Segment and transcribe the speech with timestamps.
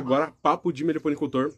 [0.00, 1.54] agora papo de meliponicultor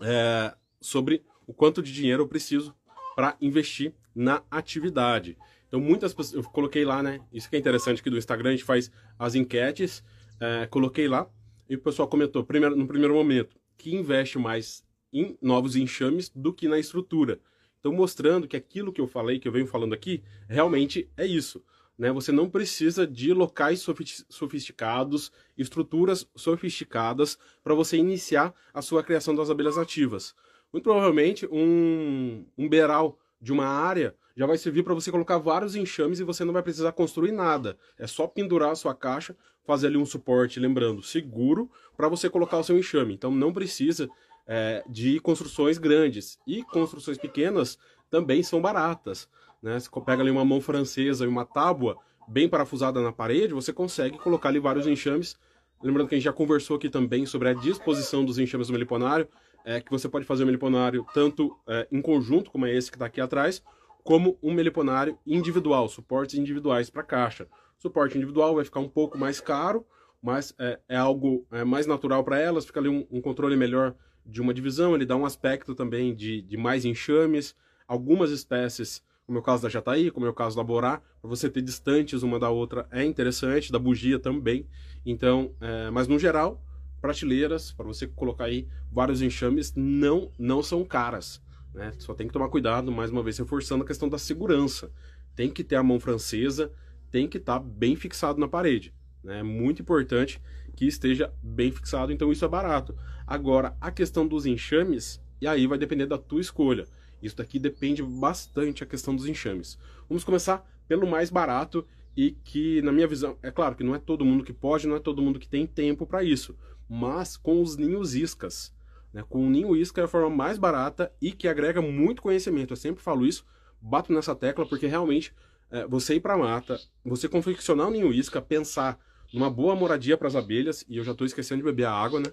[0.00, 2.74] é, sobre o quanto de dinheiro eu preciso
[3.14, 5.36] para investir na atividade.
[5.68, 7.20] Então, muitas pessoas, eu coloquei lá, né?
[7.32, 10.02] Isso que é interessante aqui do Instagram, a gente faz as enquetes,
[10.40, 11.28] é, coloquei lá,
[11.68, 16.52] e o pessoal comentou, primeiro, no primeiro momento, que investe mais em novos enxames do
[16.52, 17.40] que na estrutura.
[17.78, 21.62] Então, mostrando que aquilo que eu falei, que eu venho falando aqui, realmente é isso.
[22.00, 22.10] Né?
[22.12, 23.84] Você não precisa de locais
[24.30, 30.34] sofisticados, estruturas sofisticadas para você iniciar a sua criação das abelhas nativas.
[30.72, 35.76] Muito provavelmente, um, um beiral de uma área já vai servir para você colocar vários
[35.76, 37.76] enxames e você não vai precisar construir nada.
[37.98, 39.36] É só pendurar a sua caixa,
[39.66, 43.12] fazer ali um suporte, lembrando, seguro, para você colocar o seu enxame.
[43.12, 44.08] Então não precisa
[44.46, 46.38] é, de construções grandes.
[46.46, 47.78] E construções pequenas
[48.08, 49.28] também são baratas.
[49.62, 49.78] Né?
[49.78, 51.96] Você pega ali uma mão francesa e uma tábua
[52.26, 55.36] bem parafusada na parede, você consegue colocar ali vários enxames.
[55.82, 59.26] Lembrando que a gente já conversou aqui também sobre a disposição dos enxames do meliponário,
[59.64, 62.96] é, que você pode fazer o meliponário tanto é, em conjunto, como é esse que
[62.96, 63.62] está aqui atrás,
[64.04, 67.46] como um meliponário individual, suportes individuais para caixa.
[67.76, 69.86] Suporte individual vai ficar um pouco mais caro,
[70.22, 73.94] mas é, é algo é, mais natural para elas, fica ali um, um controle melhor
[74.24, 77.56] de uma divisão, ele dá um aspecto também de, de mais enxames.
[77.88, 81.30] Algumas espécies, como é o caso da jataí, como é o caso da borá, para
[81.30, 84.66] você ter distantes uma da outra é interessante, da bugia também.
[85.06, 86.60] Então, é, mas no geral,
[87.00, 91.40] prateleiras, para você colocar aí vários enxames, não, não são caras.
[91.72, 91.92] Né?
[92.00, 94.90] Só tem que tomar cuidado, mais uma vez, reforçando a questão da segurança.
[95.36, 96.72] Tem que ter a mão francesa,
[97.08, 98.92] tem que estar tá bem fixado na parede.
[99.22, 99.38] Né?
[99.38, 100.42] É muito importante
[100.74, 102.96] que esteja bem fixado, então isso é barato.
[103.24, 106.84] Agora, a questão dos enxames, e aí vai depender da tua escolha.
[107.22, 109.78] Isso daqui depende bastante a questão dos enxames.
[110.08, 113.98] Vamos começar pelo mais barato e que, na minha visão, é claro que não é
[113.98, 116.56] todo mundo que pode, não é todo mundo que tem tempo para isso,
[116.88, 118.74] mas com os ninhos iscas.
[119.12, 119.24] Né?
[119.28, 122.72] Com o ninho isca é a forma mais barata e que agrega muito conhecimento.
[122.72, 123.44] Eu sempre falo isso,
[123.80, 125.32] bato nessa tecla, porque realmente
[125.70, 128.98] é, você ir para mata, você confeccionar o ninho isca, pensar
[129.32, 132.18] numa boa moradia para as abelhas, e eu já estou esquecendo de beber a água,
[132.18, 132.32] né?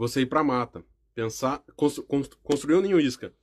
[0.00, 0.82] Você ir para mata,
[1.14, 2.06] pensar, constru,
[2.42, 3.34] construir um ninho isca,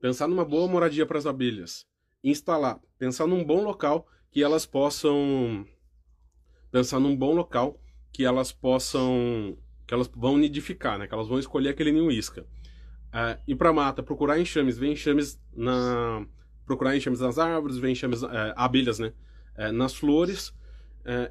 [0.00, 1.88] pensar numa boa moradia para as abelhas,
[2.22, 5.66] instalar, pensar num bom local que elas possam
[6.70, 7.82] pensar num bom local
[8.12, 9.58] que elas possam
[9.88, 11.08] que elas vão nidificar, né?
[11.08, 12.42] Que elas vão escolher aquele ninho isca.
[12.42, 16.24] Uh, ir para mata, procurar enxames, ver enxames na
[16.64, 19.12] procurar enxames nas árvores, ver enxames, uh, abelhas, né?
[19.58, 20.54] Uh, nas flores,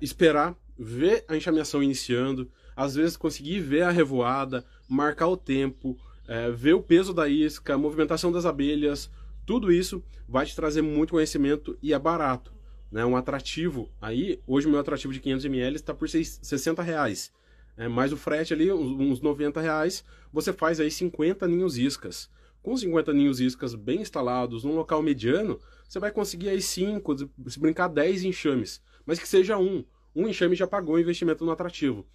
[0.02, 5.98] esperar, ver a enxameação iniciando, às vezes conseguir ver a revoada, marcar o tempo,
[6.56, 9.10] ver o peso da isca, a movimentação das abelhas,
[9.46, 12.54] tudo isso vai te trazer muito conhecimento e é barato
[12.94, 13.90] né, um atrativo.
[14.00, 17.34] Aí, hoje o meu atrativo de 500 ml está por 60 reais.
[17.76, 22.30] É, mais o frete ali, uns 90 reais, você faz aí 50 ninhos iscas.
[22.62, 27.60] Com 50 ninhos iscas bem instalados num local mediano, você vai conseguir aí 5, se
[27.60, 28.80] brincar 10 enxames.
[29.08, 29.84] Mas que seja um.
[30.16, 32.06] Um enxame já pagou o investimento no atrativo.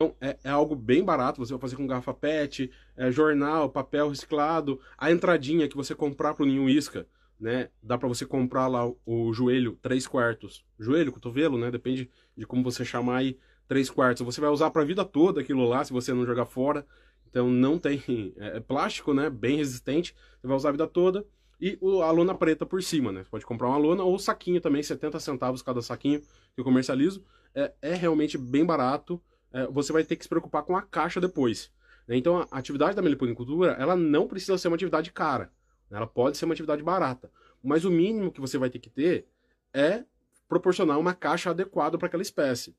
[0.00, 4.08] Então, é, é, algo bem barato, você vai fazer com garrafa PET, é, jornal, papel
[4.08, 7.06] reciclado, a entradinha que você comprar para o ninho isca
[7.38, 7.68] né?
[7.82, 10.64] Dá para você comprar lá o joelho 3 quartos.
[10.78, 11.70] Joelho, cotovelo, né?
[11.70, 13.38] Depende de como você chamar aí
[13.68, 14.24] 3 quartos.
[14.24, 16.86] Você vai usar para a vida toda aquilo lá, se você não jogar fora.
[17.28, 18.02] Então não tem.
[18.38, 19.30] É, é plástico, né?
[19.30, 20.14] Bem resistente.
[20.40, 21.24] Você vai usar a vida toda.
[21.60, 23.22] E o, a lona preta por cima, né?
[23.22, 26.64] Você pode comprar uma lona ou o saquinho também, 70 centavos cada saquinho que eu
[26.64, 27.24] comercializo.
[27.54, 29.20] É, é realmente bem barato.
[29.52, 31.72] É, você vai ter que se preocupar com a caixa depois.
[32.06, 32.16] Né?
[32.16, 35.52] Então a atividade da meliponicultura, ela não precisa ser uma atividade cara.
[35.90, 37.30] Ela pode ser uma atividade barata,
[37.62, 39.26] mas o mínimo que você vai ter que ter
[39.72, 40.04] é
[40.48, 42.76] proporcionar uma caixa adequada para aquela espécie.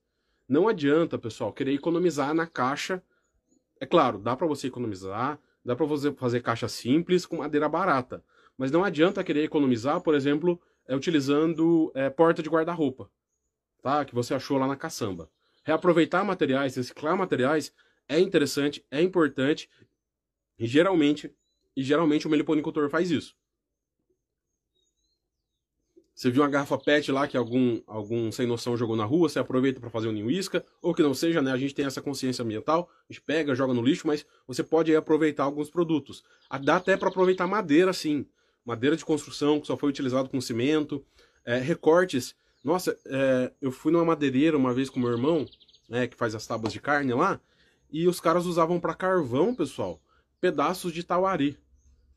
[0.48, 3.04] Não adianta, pessoal, querer economizar na caixa.
[3.80, 8.24] É claro, dá para você economizar, dá para você fazer caixa simples com madeira barata,
[8.58, 13.10] mas não adianta querer economizar, por exemplo, é, utilizando é, porta de guarda-roupa,
[13.82, 14.04] tá?
[14.04, 15.30] Que você achou lá na caçamba.
[15.70, 17.72] Reaproveitar materiais, reciclar materiais
[18.08, 19.70] é interessante, é importante
[20.58, 21.32] e geralmente
[21.78, 23.36] e geralmente o meliponicultor faz isso.
[26.16, 29.38] Você viu uma garrafa PET lá que algum, algum sem noção jogou na rua, você
[29.38, 31.52] aproveita para fazer um ninho isca, ou que não seja, né?
[31.52, 34.90] A gente tem essa consciência ambiental, a gente pega, joga no lixo, mas você pode
[34.90, 36.24] aí aproveitar alguns produtos.
[36.64, 38.26] Dá até para aproveitar madeira, sim.
[38.66, 41.06] Madeira de construção que só foi utilizado com cimento,
[41.46, 42.36] é, recortes.
[42.64, 45.46] Nossa, é, eu fui numa madeireira uma vez com meu irmão,
[45.88, 47.40] né, que faz as tábuas de carne lá,
[47.92, 50.02] e os caras usavam para carvão, pessoal,
[50.40, 51.58] pedaços de tauari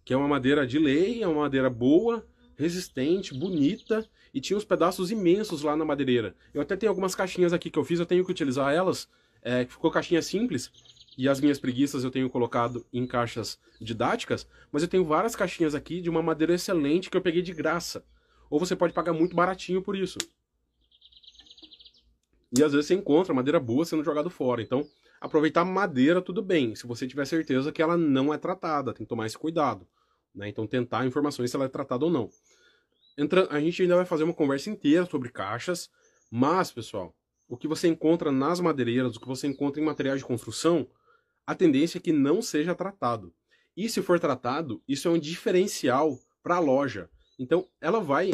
[0.04, 4.64] que é uma madeira de lei, é uma madeira boa, resistente, bonita e tinha uns
[4.64, 6.34] pedaços imensos lá na madeireira.
[6.52, 9.08] Eu até tenho algumas caixinhas aqui que eu fiz, eu tenho que utilizar elas.
[9.42, 10.70] É, ficou caixinha simples
[11.16, 15.74] e as minhas preguiças eu tenho colocado em caixas didáticas, mas eu tenho várias caixinhas
[15.74, 18.04] aqui de uma madeira excelente que eu peguei de graça.
[18.52, 20.18] Ou você pode pagar muito baratinho por isso.
[22.54, 24.60] E às vezes você encontra madeira boa sendo jogado fora.
[24.60, 24.86] Então,
[25.18, 26.74] aproveitar madeira, tudo bem.
[26.74, 29.88] Se você tiver certeza que ela não é tratada, tem que tomar esse cuidado.
[30.34, 30.50] Né?
[30.50, 32.28] Então, tentar informações se ela é tratada ou não.
[33.16, 33.48] Entra...
[33.50, 35.88] A gente ainda vai fazer uma conversa inteira sobre caixas,
[36.30, 37.16] mas, pessoal,
[37.48, 40.86] o que você encontra nas madeireiras, o que você encontra em materiais de construção,
[41.46, 43.32] a tendência é que não seja tratado.
[43.74, 47.08] E se for tratado, isso é um diferencial para a loja.
[47.38, 48.32] Então, ela vai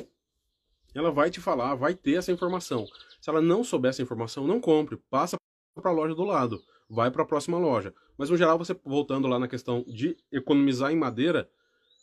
[0.94, 2.86] ela vai te falar, vai ter essa informação.
[3.20, 5.36] Se ela não souber essa informação, não compre, passa
[5.74, 7.94] para a loja do lado, vai para a próxima loja.
[8.16, 11.48] Mas no geral, você voltando lá na questão de economizar em madeira,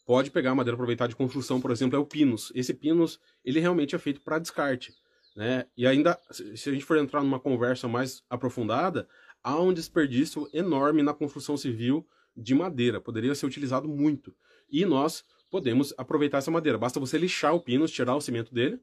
[0.06, 2.52] pode pegar madeira aproveitar de construção, por exemplo, é o pinus.
[2.56, 4.94] Esse pinus, ele realmente é feito para descarte,
[5.36, 5.66] né?
[5.76, 9.08] E ainda se a gente for entrar numa conversa mais aprofundada,
[9.44, 12.08] há um desperdício enorme na construção civil
[12.38, 14.34] de madeira, poderia ser utilizado muito.
[14.70, 15.24] E nós
[15.56, 16.78] podemos aproveitar essa madeira.
[16.78, 18.78] Basta você lixar o pino, tirar o cimento dele,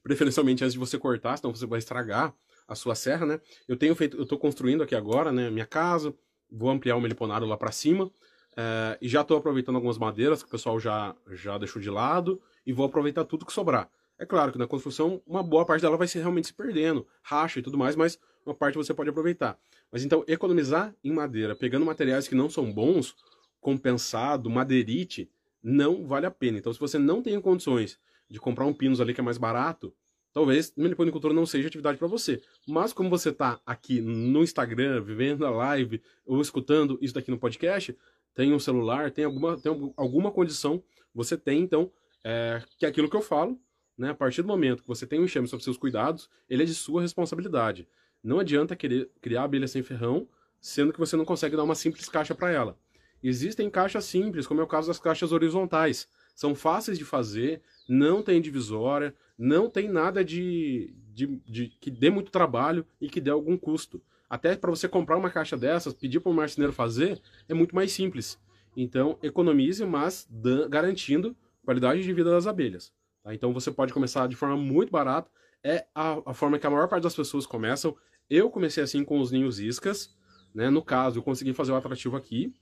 [0.00, 2.32] preferencialmente antes de você cortar, senão você vai estragar
[2.68, 3.40] a sua serra, né?
[3.66, 6.14] Eu tenho feito, eu estou construindo aqui agora, né, minha casa,
[6.48, 8.12] vou ampliar o meliponário lá para cima,
[8.56, 12.40] é, e já estou aproveitando algumas madeiras que o pessoal já, já deixou de lado,
[12.64, 13.90] e vou aproveitar tudo que sobrar.
[14.20, 17.58] É claro que na construção, uma boa parte dela vai ser realmente se perdendo, racha
[17.58, 18.16] e tudo mais, mas
[18.46, 19.58] uma parte você pode aproveitar.
[19.90, 23.16] Mas então, economizar em madeira, pegando materiais que não são bons,
[23.62, 25.30] compensado, madeirite,
[25.62, 26.58] não vale a pena.
[26.58, 27.98] Então, se você não tem condições
[28.28, 29.94] de comprar um pinos ali que é mais barato,
[30.34, 32.42] talvez meliponicultura não seja atividade para você.
[32.66, 37.38] Mas como você está aqui no Instagram, vivendo a live ou escutando isso daqui no
[37.38, 37.96] podcast,
[38.34, 40.82] tem um celular, tem alguma, tem alguma condição,
[41.14, 41.90] você tem então,
[42.24, 43.60] é, que é aquilo que eu falo,
[43.96, 44.10] né?
[44.10, 46.74] A partir do momento que você tem um enxame sobre seus cuidados, ele é de
[46.74, 47.86] sua responsabilidade.
[48.24, 50.26] Não adianta querer criar abelha sem ferrão,
[50.60, 52.76] sendo que você não consegue dar uma simples caixa para ela.
[53.22, 56.08] Existem caixas simples, como é o caso das caixas horizontais.
[56.34, 62.10] São fáceis de fazer, não tem divisória, não tem nada de, de, de que dê
[62.10, 64.02] muito trabalho e que dê algum custo.
[64.28, 67.92] Até para você comprar uma caixa dessas, pedir para o marceneiro fazer, é muito mais
[67.92, 68.38] simples.
[68.74, 70.26] Então, economize, mas
[70.70, 72.92] garantindo qualidade de vida das abelhas.
[73.22, 73.34] Tá?
[73.34, 75.30] Então você pode começar de forma muito barata.
[75.62, 77.96] É a, a, forma que a maior parte das pessoas começam.
[78.28, 80.14] Eu comecei assim com os ninhos iscas.
[80.54, 80.70] Né?
[80.70, 82.52] No caso, eu consegui fazer o atrativo aqui.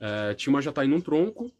[0.00, 1.50] É, tinha uma jataí num tronco.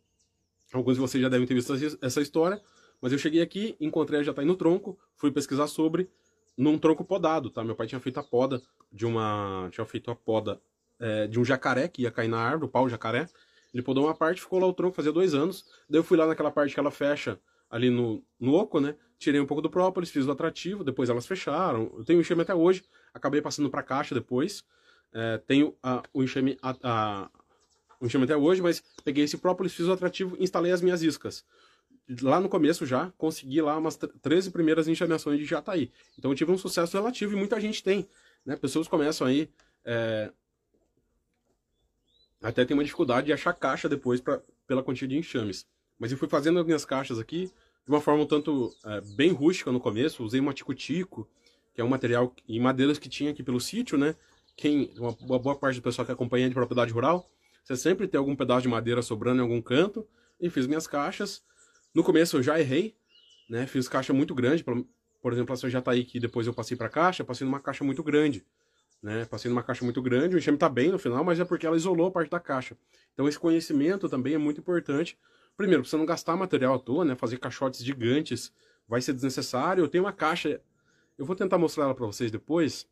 [0.72, 2.60] Alguns de vocês já devem ter visto essa história.
[3.00, 6.08] Mas eu cheguei aqui, encontrei a jataí no tronco, fui pesquisar sobre
[6.56, 7.62] num tronco podado, tá?
[7.62, 9.68] Meu pai tinha feito a poda de uma...
[9.70, 10.60] Tinha feito a poda
[10.98, 13.28] é, de um jacaré que ia cair na árvore, o pau jacaré.
[13.72, 15.64] Ele podou uma parte, ficou lá o tronco, fazia dois anos.
[15.88, 17.38] Daí eu fui lá naquela parte que ela fecha
[17.70, 18.96] ali no, no oco, né?
[19.18, 21.92] Tirei um pouco do própolis, fiz o atrativo, depois elas fecharam.
[21.96, 24.64] Eu tenho enxame até hoje, acabei passando para caixa depois.
[25.12, 27.30] É, tenho a, o enxame a, a,
[28.00, 31.44] o enxame até hoje, mas peguei esse própolis, fiz o atrativo, instalei as minhas iscas.
[32.22, 35.90] Lá no começo já consegui lá umas 13 primeiras enxameações de Jataí.
[36.18, 38.08] Então eu tive um sucesso relativo e muita gente tem.
[38.44, 38.56] Né?
[38.56, 39.50] Pessoas começam aí.
[39.84, 40.30] É...
[42.40, 45.66] Até tem uma dificuldade de achar caixa depois pra, pela quantidade de enxames.
[45.98, 47.50] Mas eu fui fazendo as minhas caixas aqui
[47.86, 50.24] de uma forma um tanto é, bem rústica no começo.
[50.24, 51.28] Usei uma tico-tico,
[51.72, 54.14] que é um material em madeiras que tinha aqui pelo sítio, né?
[54.56, 57.30] Quem, uma, uma boa parte do pessoal que acompanha de propriedade rural,
[57.66, 60.06] você sempre tem algum pedaço de madeira sobrando em algum canto.
[60.40, 61.42] E fiz minhas caixas.
[61.94, 62.94] No começo eu já errei,
[63.48, 63.66] né?
[63.66, 64.62] Fiz caixa muito grande.
[64.62, 67.82] Por, exemplo, essa já tá aí que depois eu passei para caixa, passei numa caixa
[67.82, 68.44] muito grande.
[69.02, 69.24] Né?
[69.24, 71.76] Passei numa caixa muito grande, o enxame tá bem no final, mas é porque ela
[71.76, 72.76] isolou a parte da caixa.
[73.14, 75.18] Então esse conhecimento também é muito importante
[75.56, 77.14] Primeiro, pra você não gastar material à toa, né?
[77.14, 78.52] Fazer caixotes gigantes
[78.86, 79.82] vai ser desnecessário.
[79.82, 80.60] Eu tenho uma caixa,
[81.16, 82.86] eu vou tentar mostrar ela para vocês depois.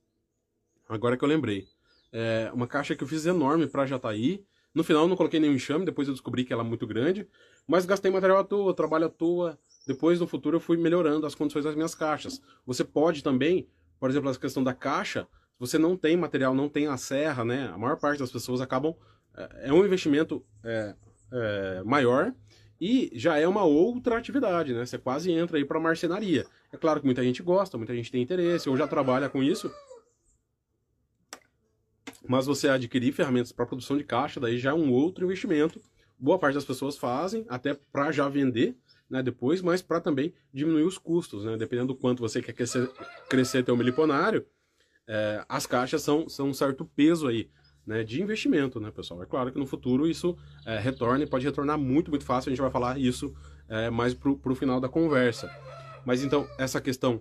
[0.89, 1.69] Agora que eu lembrei.
[2.11, 4.45] É uma caixa que eu fiz enorme para Jataí.
[4.75, 7.29] No final não coloquei nenhum enxame, depois eu descobri que ela é muito grande.
[7.67, 9.59] Mas gastei material à toa, trabalho à toa.
[9.87, 12.41] Depois, no futuro, eu fui melhorando as condições das minhas caixas.
[12.67, 13.69] Você pode também,
[14.01, 17.45] por exemplo, a questão da caixa, se você não tem material, não tem a serra,
[17.45, 17.71] né?
[17.73, 18.95] A maior parte das pessoas acabam...
[19.37, 20.95] É, é um investimento é,
[21.33, 22.33] é, maior
[22.81, 24.85] e já é uma outra atividade, né?
[24.85, 26.47] Você quase entra aí para marcenaria.
[26.73, 29.73] É claro que muita gente gosta, muita gente tem interesse, ou já trabalha com isso.
[32.27, 35.81] Mas você adquirir ferramentas para produção de caixa, daí já é um outro investimento.
[36.19, 38.77] Boa parte das pessoas fazem, até para já vender,
[39.11, 41.57] né, depois, mas para também diminuir os custos, né?
[41.57, 42.91] Dependendo do quanto você quer crescer,
[43.29, 44.47] crescer teu meliponário,
[45.07, 47.51] é, as caixas são, são um certo peso aí.
[47.87, 49.23] né, de investimento, né, pessoal?
[49.23, 52.49] É claro que no futuro isso é, retorna e pode retornar muito, muito fácil.
[52.49, 53.35] A gente vai falar isso
[53.69, 55.51] é, mais para o final da conversa.
[56.05, 57.21] Mas então, essa questão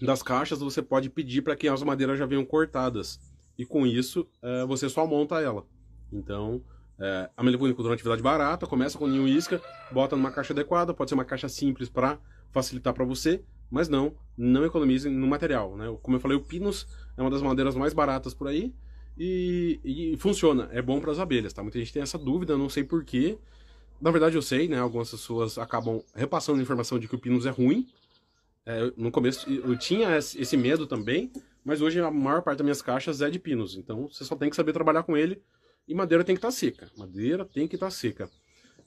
[0.00, 3.18] das caixas, você pode pedir para que as madeiras já venham cortadas.
[3.56, 5.64] E com isso, é, você só monta ela.
[6.12, 6.62] Então,
[6.98, 9.60] é, a meliponicultura é uma atividade barata, começa com ninho isca,
[9.90, 12.18] bota numa caixa adequada, pode ser uma caixa simples para
[12.52, 15.76] facilitar para você, mas não, não economize no material.
[15.76, 15.96] Né?
[16.02, 16.86] Como eu falei, o Pinus
[17.16, 18.72] é uma das madeiras mais baratas por aí
[19.18, 21.52] e, e funciona, é bom para as abelhas.
[21.52, 21.62] Tá?
[21.62, 23.38] Muita gente tem essa dúvida, não sei porquê.
[24.00, 24.78] Na verdade eu sei, né?
[24.78, 27.88] algumas pessoas acabam repassando informação de que o Pinus é ruim,
[28.66, 31.30] é, no começo eu tinha esse medo também,
[31.64, 33.76] mas hoje a maior parte das minhas caixas é de pinos.
[33.76, 35.42] Então você só tem que saber trabalhar com ele
[35.86, 36.90] e madeira tem que estar tá seca.
[36.96, 38.30] Madeira tem que estar tá seca.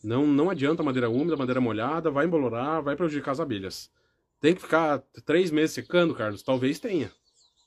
[0.03, 3.91] Não, não adianta madeira úmida, madeira molhada, vai embolorar, vai prejudicar as abelhas.
[4.39, 6.43] Tem que ficar três meses secando, Carlos?
[6.43, 7.11] Talvez tenha.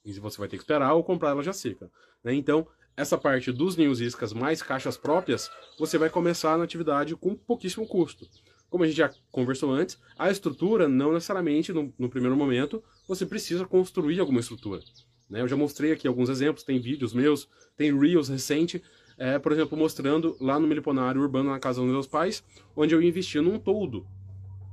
[0.04, 1.90] E você vai ter que esperar ou comprar ela já seca.
[2.22, 2.34] Né?
[2.34, 7.34] Então, essa parte dos ninhos iscas mais caixas próprias, você vai começar na atividade com
[7.34, 8.26] pouquíssimo custo.
[8.70, 13.26] Como a gente já conversou antes, a estrutura não necessariamente, no, no primeiro momento, você
[13.26, 14.80] precisa construir alguma estrutura.
[15.28, 15.40] Né?
[15.42, 18.80] Eu já mostrei aqui alguns exemplos, tem vídeos meus, tem Reels recente,
[19.18, 22.44] é, por exemplo, mostrando lá no Miliponário Urbano, na casa dos meus pais,
[22.76, 24.06] onde eu investi num toldo.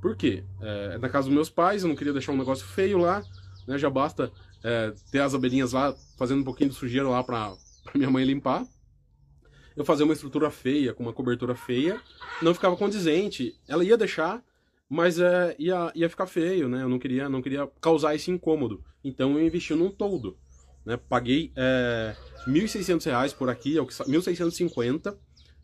[0.00, 0.44] Por quê?
[0.62, 3.22] É, na casa dos meus pais, eu não queria deixar um negócio feio lá,
[3.66, 3.76] né?
[3.76, 7.52] já basta é, ter as abelhinhas lá fazendo um pouquinho de sujeira lá para
[7.94, 8.64] minha mãe limpar
[9.78, 12.00] eu fazer uma estrutura feia, com uma cobertura feia,
[12.42, 13.54] não ficava condizente.
[13.68, 14.42] Ela ia deixar,
[14.88, 16.82] mas é, ia, ia ficar feio, né?
[16.82, 18.82] Eu não queria, não queria causar esse incômodo.
[19.04, 20.36] Então eu investi num toldo.
[20.84, 20.96] Né?
[20.96, 25.16] Paguei é, R$ 1.600 por aqui, é o que 1.650,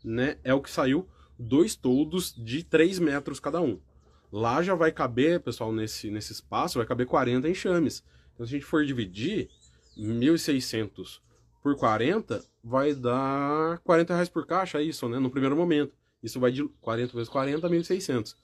[0.03, 0.37] né?
[0.43, 1.07] É o que saiu
[1.37, 3.79] dois toldos de 3 metros cada um.
[4.31, 8.03] Lá já vai caber, pessoal, nesse, nesse espaço, vai caber 40 enxames.
[8.33, 9.49] Então se a gente for dividir
[9.97, 11.24] 1.600
[11.65, 15.17] por 40, vai dar 40 reais por caixa, isso, né?
[15.17, 15.97] No primeiro momento.
[16.21, 18.35] Isso vai de 40 vezes 40, 1.600.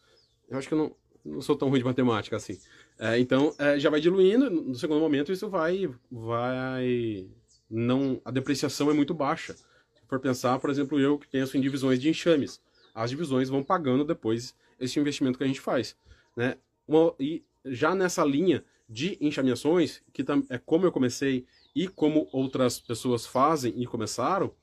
[0.50, 2.58] Eu acho que eu não, não sou tão ruim de matemática assim.
[2.98, 4.50] É, então, é, já vai diluindo.
[4.50, 5.88] No segundo momento, isso vai...
[6.10, 7.28] vai
[7.70, 9.54] não A depreciação é muito baixa.
[9.54, 12.60] Se for pensar, por exemplo, eu que penso em divisões de enxames.
[12.92, 15.96] As divisões vão pagando depois esse investimento que a gente faz.
[16.36, 16.58] Né?
[16.88, 22.80] Uma, e já nessa linha de enxameações, que é como eu comecei e como outras
[22.80, 24.54] pessoas fazem e começaram,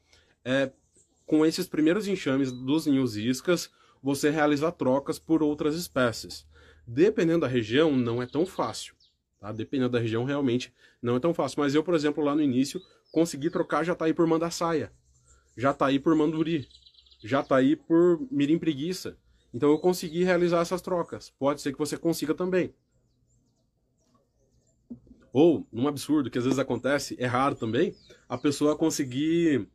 [0.45, 0.71] é,
[1.27, 3.71] com esses primeiros enxames dos ninhos iscas,
[4.03, 6.47] você realiza trocas por outras espécies.
[6.87, 8.95] Dependendo da região, não é tão fácil.
[9.38, 9.53] Tá?
[9.53, 10.73] Dependendo da região, realmente
[11.03, 11.61] não é tão fácil.
[11.61, 12.81] Mas eu, por exemplo, lá no início,
[13.12, 14.93] consegui trocar Jataí por Mandaçaia,
[15.57, 16.69] Jataí por Manduri,
[17.23, 19.19] Jataí por Mirim Preguiça.
[19.53, 21.31] Então eu consegui realizar essas trocas.
[21.38, 22.75] Pode ser que você consiga também.
[25.38, 27.95] Ou, num absurdo que às vezes acontece, é raro também,
[28.28, 29.68] a pessoa conseguir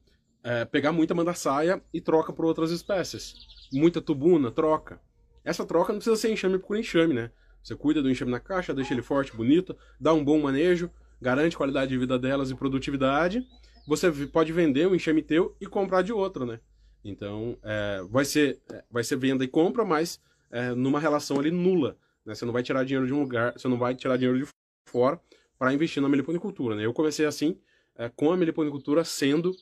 [0.44, 3.34] é, pegar muita mandaçaia e troca por outras espécies.
[3.72, 5.00] Muita tubuna, troca.
[5.42, 7.32] Essa troca não precisa ser enxame por enxame, né?
[7.64, 10.92] Você cuida do enxame na caixa, deixa ele forte, bonito, dá um bom manejo,
[11.22, 13.42] garante qualidade de vida delas e produtividade.
[13.88, 16.60] Você pode vender um enxame teu e comprar de outro, né?
[17.06, 20.20] Então, é, vai, ser, é, vai ser venda e compra, mas
[20.52, 21.96] é, numa relação ali nula.
[22.26, 22.36] Né?
[22.36, 24.52] Você não vai tirar dinheiro de um lugar, você não vai tirar dinheiro de
[24.92, 25.18] fora
[25.64, 26.76] para investir na meliponicultura.
[26.76, 26.86] Né?
[26.86, 27.58] Eu comecei assim,
[27.96, 29.56] é, com a meliponicultura sendo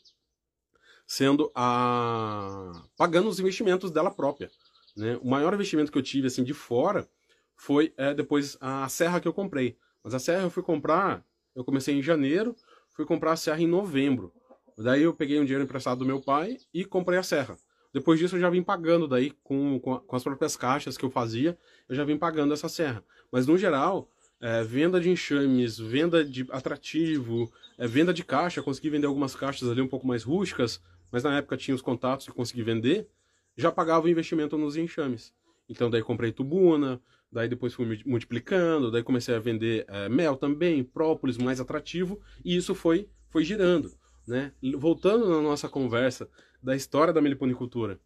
[1.06, 4.50] sendo a pagando os investimentos dela própria.
[4.98, 5.20] Né?
[5.22, 7.08] O maior investimento que eu tive assim de fora
[7.56, 9.78] foi é, depois a serra que eu comprei.
[10.04, 11.24] Mas a serra eu fui comprar,
[11.56, 12.56] eu comecei em janeiro,
[12.96, 14.34] fui comprar a serra em novembro.
[14.80, 17.60] Daí eu peguei um dinheiro emprestado do meu pai e comprei a serra.
[17.94, 21.12] Depois disso eu já vim pagando daí com, com, com as próprias caixas que eu
[21.12, 21.56] fazia,
[21.88, 23.04] eu já vim pagando essa serra.
[23.32, 24.10] Mas no geral,
[24.42, 29.70] é, venda de enxames, venda de atrativo, é, venda de caixa, consegui vender algumas caixas
[29.70, 30.82] ali um pouco mais rústicas,
[31.12, 33.08] mas na época tinha os contatos e consegui vender,
[33.56, 35.34] já pagava o investimento nos enxames.
[35.70, 37.00] Então daí comprei tubuna,
[37.32, 42.56] daí depois fui multiplicando, daí comecei a vender é, mel também, própolis mais atrativo, e
[42.56, 43.94] isso foi, foi girando.
[44.28, 44.52] Né?
[44.76, 46.28] Voltando na nossa conversa
[46.62, 48.00] da história da meliponicultura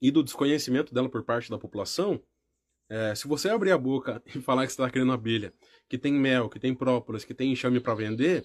[0.00, 2.20] e do desconhecimento dela por parte da população,
[2.90, 5.54] é, se você abrir a boca e falar que você está querendo abelha,
[5.88, 8.44] que tem mel, que tem própolis, que tem enxame para vender,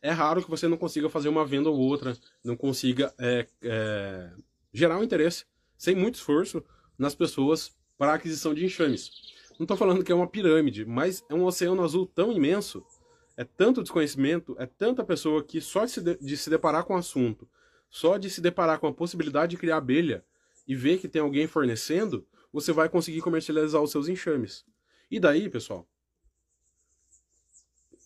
[0.00, 4.30] é raro que você não consiga fazer uma venda ou outra, não consiga é, é,
[4.72, 5.44] gerar um interesse,
[5.76, 6.64] sem muito esforço,
[6.96, 9.10] nas pessoas para a aquisição de enxames.
[9.58, 12.82] Não estou falando que é uma pirâmide, mas é um oceano azul tão imenso,
[13.36, 16.94] é tanto desconhecimento, é tanta pessoa que só de se, de, de se deparar com
[16.94, 17.46] o assunto,
[17.90, 20.24] só de se deparar com a possibilidade de criar abelha
[20.66, 24.64] e ver que tem alguém fornecendo, você vai conseguir comercializar os seus enxames.
[25.10, 25.88] E daí, pessoal,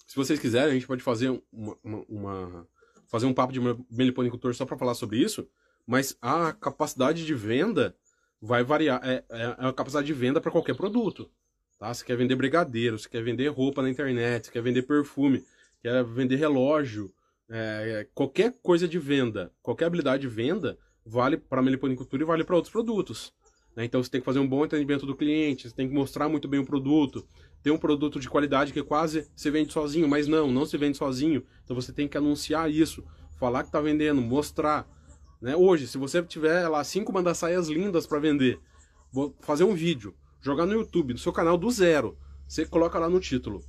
[0.07, 2.69] Se vocês quiserem, a gente pode fazer uma, uma, uma
[3.09, 3.61] fazer um papo de
[3.91, 5.49] meliponicultor só para falar sobre isso,
[5.87, 7.97] mas a capacidade de venda
[8.41, 11.31] vai variar, é, é, é a capacidade de venda para qualquer produto.
[11.79, 11.93] Tá?
[11.93, 15.45] Você quer vender brigadeiro, você quer vender roupa na internet, você quer vender perfume,
[15.81, 17.13] quer vender relógio,
[17.49, 22.57] é, qualquer coisa de venda, qualquer habilidade de venda vale para meliponicultura e vale para
[22.57, 23.33] outros produtos.
[23.77, 23.85] Né?
[23.85, 26.47] Então você tem que fazer um bom atendimento do cliente, você tem que mostrar muito
[26.49, 27.27] bem o produto,
[27.63, 30.99] ter um produto de qualidade que quase se vende sozinho, mas não, não se vende
[30.99, 31.43] sozinho.
[31.65, 33.05] Então você tem que anunciar isso,
[33.39, 34.87] falar que está vendendo, mostrar.
[35.41, 35.57] Né?
[35.57, 38.59] Hoje, se você tiver lá cinco manda-saias lindas para vender,
[39.41, 42.17] fazer um vídeo, jogar no YouTube, no seu canal do zero,
[42.47, 43.63] você coloca lá no título,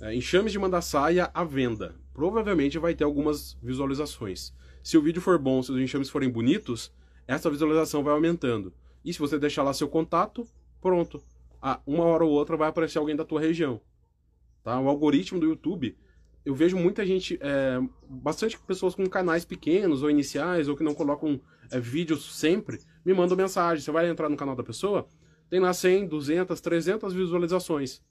[0.00, 1.94] é, enxames de manda-saia à venda.
[2.12, 4.52] Provavelmente vai ter algumas visualizações.
[4.82, 6.92] Se o vídeo for bom, se os enxames forem bonitos,
[7.26, 8.72] essa visualização vai aumentando.
[9.06, 10.44] E se você deixar lá seu contato,
[10.80, 11.22] pronto.
[11.62, 13.80] Ah, uma hora ou outra vai aparecer alguém da tua região.
[14.64, 14.80] Tá?
[14.80, 15.96] O algoritmo do YouTube,
[16.44, 20.92] eu vejo muita gente, é, bastante pessoas com canais pequenos ou iniciais, ou que não
[20.92, 23.84] colocam é, vídeos sempre, me mandam mensagem.
[23.84, 25.06] Você vai entrar no canal da pessoa,
[25.48, 28.02] tem lá 100, 200, 300 visualizações.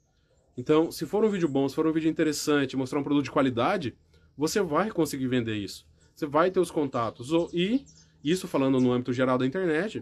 [0.57, 3.31] Então, se for um vídeo bom, se for um vídeo interessante, mostrar um produto de
[3.31, 3.97] qualidade,
[4.37, 5.85] você vai conseguir vender isso.
[6.15, 7.31] Você vai ter os contatos.
[7.53, 7.83] E,
[8.23, 10.01] isso falando no âmbito geral da internet,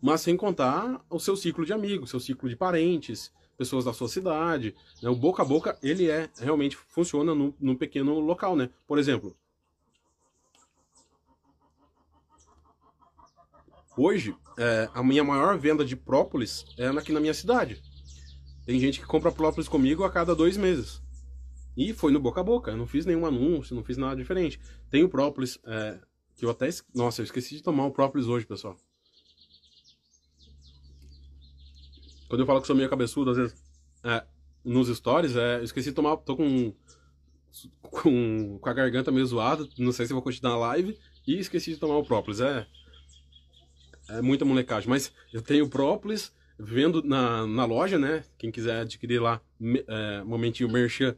[0.00, 4.08] mas sem contar o seu ciclo de amigos, seu ciclo de parentes, pessoas da sua
[4.08, 4.74] cidade.
[5.02, 5.10] Né?
[5.10, 8.70] O boca a boca, ele é, realmente funciona num, num pequeno local, né?
[8.86, 9.36] Por exemplo,
[13.96, 17.82] hoje, é, a minha maior venda de própolis é aqui na minha cidade.
[18.64, 21.02] Tem gente que compra própolis comigo a cada dois meses.
[21.76, 24.60] E foi no boca a boca, eu não fiz nenhum anúncio, não fiz nada diferente.
[24.90, 25.98] Tem o própolis, é,
[26.36, 26.68] que eu até...
[26.94, 28.76] Nossa, eu esqueci de tomar o própolis hoje, pessoal.
[32.28, 33.56] Quando eu falo que sou meio cabeçudo, às vezes,
[34.04, 34.22] é,
[34.64, 36.72] nos stories, é, eu esqueci de tomar, tô com,
[37.80, 41.72] com, com a garganta meio zoada, não sei se vou continuar a live, e esqueci
[41.72, 42.40] de tomar o própolis.
[42.40, 42.66] É,
[44.10, 48.24] é muita molecagem, mas eu tenho própolis, vendo na, na loja, né?
[48.36, 49.40] Quem quiser adquirir lá,
[49.86, 51.16] é, momentinho merchan,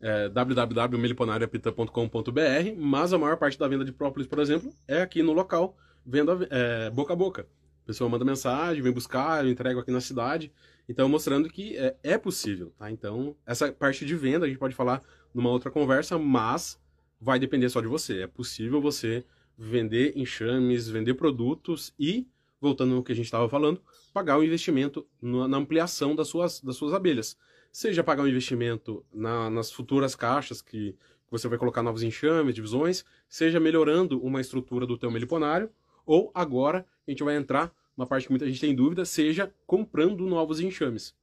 [0.00, 5.32] é, www.meliponariapita.com.br, mas a maior parte da venda de própolis, por exemplo, é aqui no
[5.32, 7.46] local, venda é, boca a boca
[7.88, 10.52] pessoa manda mensagem, vem buscar, eu entrego aqui na cidade.
[10.86, 12.90] Então, mostrando que é, é, possível, tá?
[12.90, 16.78] Então, essa parte de venda a gente pode falar numa outra conversa, mas
[17.18, 18.20] vai depender só de você.
[18.20, 19.24] É possível você
[19.56, 22.26] vender enxames, vender produtos e,
[22.60, 23.80] voltando ao que a gente estava falando,
[24.12, 27.38] pagar o investimento na, ampliação das suas, das suas abelhas.
[27.72, 30.94] Seja pagar um investimento na, nas futuras caixas que
[31.30, 35.70] você vai colocar novos enxames, divisões, seja melhorando uma estrutura do teu meliponário,
[36.04, 40.24] ou agora a gente vai entrar uma parte que muita gente tem dúvida, seja comprando
[40.24, 41.16] novos enxames.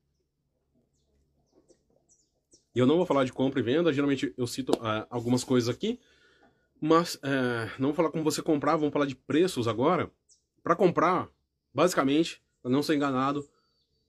[2.76, 5.98] Eu não vou falar de compra e venda, geralmente eu cito uh, algumas coisas aqui,
[6.82, 10.12] mas uh, não vou falar como você comprar, vamos falar de preços agora.
[10.62, 11.30] Para comprar,
[11.74, 13.48] basicamente, para não ser enganado,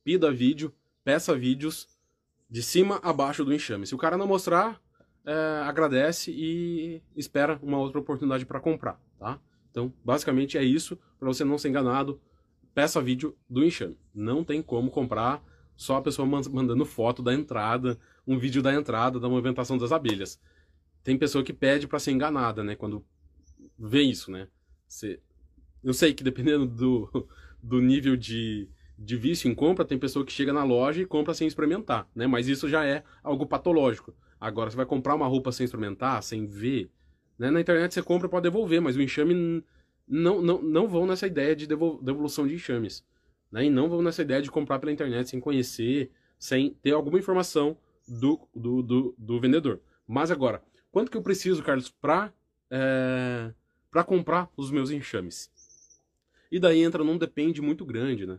[0.02, 0.74] pida vídeo,
[1.04, 1.86] peça vídeos
[2.50, 3.86] de cima a baixo do enxame.
[3.86, 4.82] Se o cara não mostrar,
[5.24, 9.38] uh, agradece e espera uma outra oportunidade para comprar, tá?
[9.70, 12.20] Então, basicamente é isso, para você não ser enganado,
[12.76, 13.96] peça vídeo do enxame.
[14.14, 15.42] Não tem como comprar
[15.74, 20.38] só a pessoa mandando foto da entrada, um vídeo da entrada, da movimentação das abelhas.
[21.02, 22.76] Tem pessoa que pede para ser enganada, né?
[22.76, 23.02] Quando
[23.78, 24.46] vê isso, né?
[24.86, 25.18] Você...
[25.82, 27.26] Eu sei que dependendo do,
[27.62, 31.32] do nível de, de vício em compra, tem pessoa que chega na loja e compra
[31.32, 32.26] sem experimentar, né?
[32.26, 34.14] Mas isso já é algo patológico.
[34.38, 36.90] Agora, você vai comprar uma roupa sem experimentar, sem ver,
[37.38, 37.50] né?
[37.50, 39.64] Na internet você compra e pode devolver, mas o enxame
[40.06, 43.04] não, não, não vão nessa ideia de devolução de enxames.
[43.50, 43.64] Né?
[43.66, 47.76] E não vão nessa ideia de comprar pela internet sem conhecer, sem ter alguma informação
[48.06, 49.80] do, do, do, do vendedor.
[50.06, 52.32] Mas agora, quanto que eu preciso, Carlos, para
[52.70, 53.52] é,
[54.06, 55.50] comprar os meus enxames?
[56.50, 58.38] E daí entra num depende muito grande, né?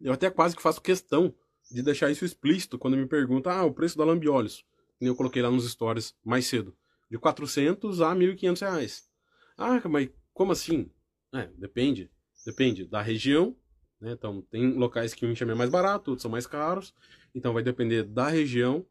[0.00, 1.34] Eu até quase que faço questão
[1.70, 4.64] de deixar isso explícito quando me perguntam, ah, o preço da lambiolhos.
[5.00, 6.76] Eu coloquei lá nos stories mais cedo.
[7.10, 9.08] De 400 a 1.500 reais.
[9.56, 10.90] Ah, mas como assim?
[11.32, 12.10] É, depende.
[12.44, 13.56] Depende da região.
[14.00, 14.12] Né?
[14.12, 16.94] Então, tem locais que o enxame é mais barato, outros são mais caros.
[17.34, 18.86] Então, vai depender da região,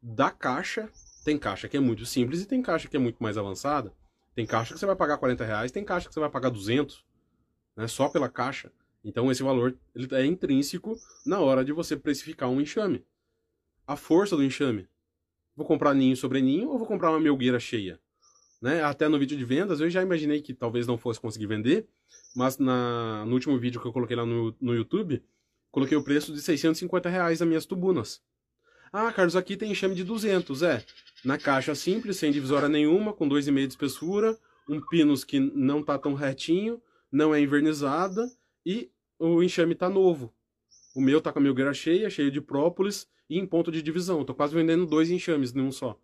[0.00, 0.90] da caixa.
[1.24, 3.92] Tem caixa que é muito simples e tem caixa que é muito mais avançada.
[4.34, 7.04] Tem caixa que você vai pagar 40 reais, tem caixa que você vai pagar 200,
[7.76, 7.88] né?
[7.88, 8.70] só pela caixa.
[9.02, 13.04] Então, esse valor ele é intrínseco na hora de você precificar um enxame.
[13.86, 14.88] A força do enxame.
[15.56, 17.98] Vou comprar ninho sobre ninho ou vou comprar uma melgueira cheia?
[18.60, 18.82] Né?
[18.82, 21.86] Até no vídeo de vendas eu já imaginei que talvez não fosse conseguir vender,
[22.34, 25.22] mas na, no último vídeo que eu coloquei lá no, no YouTube,
[25.70, 28.20] coloquei o preço de 650 reais das minhas tubunas.
[28.92, 30.62] Ah, Carlos, aqui tem enxame de 200.
[30.62, 30.84] É,
[31.24, 34.38] na caixa simples, sem divisória nenhuma, com 2,5 de espessura,
[34.68, 38.30] um pinus que não tá tão retinho, não é invernizada
[38.64, 40.32] e o enxame tá novo.
[40.94, 44.24] O meu tá com a milgueira cheia, cheio de própolis e em ponto de divisão.
[44.24, 45.98] tô quase vendendo dois enxames num só.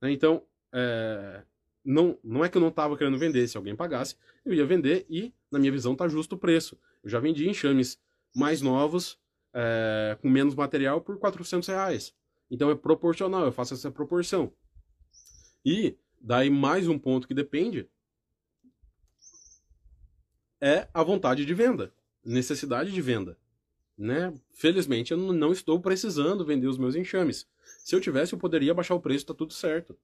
[0.00, 1.42] Né, então, é...
[1.84, 3.46] não, não é que eu não tava querendo vender.
[3.48, 6.78] Se alguém pagasse, eu ia vender e, na minha visão, tá justo o preço.
[7.02, 8.00] Eu já vendi enxames
[8.34, 9.18] mais novos,
[9.52, 10.16] é...
[10.20, 12.14] com menos material, por 400 reais.
[12.50, 14.52] Então é proporcional, eu faço essa proporção.
[15.64, 17.88] E daí mais um ponto que depende
[20.60, 21.92] é a vontade de venda,
[22.24, 23.36] necessidade de venda.
[23.98, 24.32] Né?
[24.54, 27.48] Felizmente eu não estou precisando vender os meus enxames.
[27.84, 29.96] Se eu tivesse, eu poderia baixar o preço, tá tudo certo.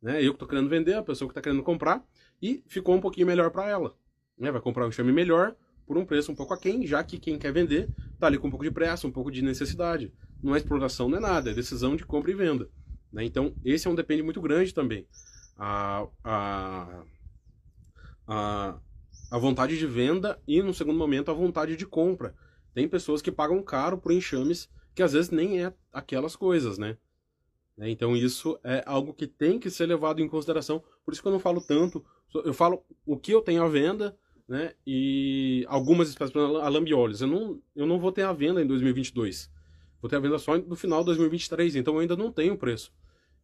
[0.00, 0.18] Né?
[0.24, 2.02] Eu que estou querendo vender, a pessoa que está querendo comprar,
[2.40, 3.94] e ficou um pouquinho melhor para ela.
[4.38, 4.50] Né?
[4.50, 5.54] Vai comprar um enxame melhor
[5.86, 8.50] por um preço um pouco aquém, já que quem quer vender está ali com um
[8.50, 10.12] pouco de pressa, um pouco de necessidade.
[10.42, 12.70] Não é exploração, não é nada, é decisão de compra e venda.
[13.12, 13.24] Né?
[13.24, 15.06] Então, esse é um depende muito grande também.
[15.56, 17.04] A, a,
[18.26, 18.78] a,
[19.30, 22.34] a vontade de venda e, no segundo momento, a vontade de compra.
[22.74, 26.96] Tem pessoas que pagam caro por enxames que às vezes nem é aquelas coisas, né?
[27.76, 27.90] né?
[27.90, 30.82] Então isso é algo que tem que ser levado em consideração.
[31.04, 32.04] Por isso que eu não falo tanto.
[32.34, 34.16] Eu falo o que eu tenho à venda,
[34.48, 34.74] né?
[34.86, 37.20] E algumas espécies, por exemplo, alambioles.
[37.20, 39.50] Eu não, eu não vou ter à venda em 2022.
[40.00, 42.92] Vou ter a venda só no final de 2023, então eu ainda não tenho preço.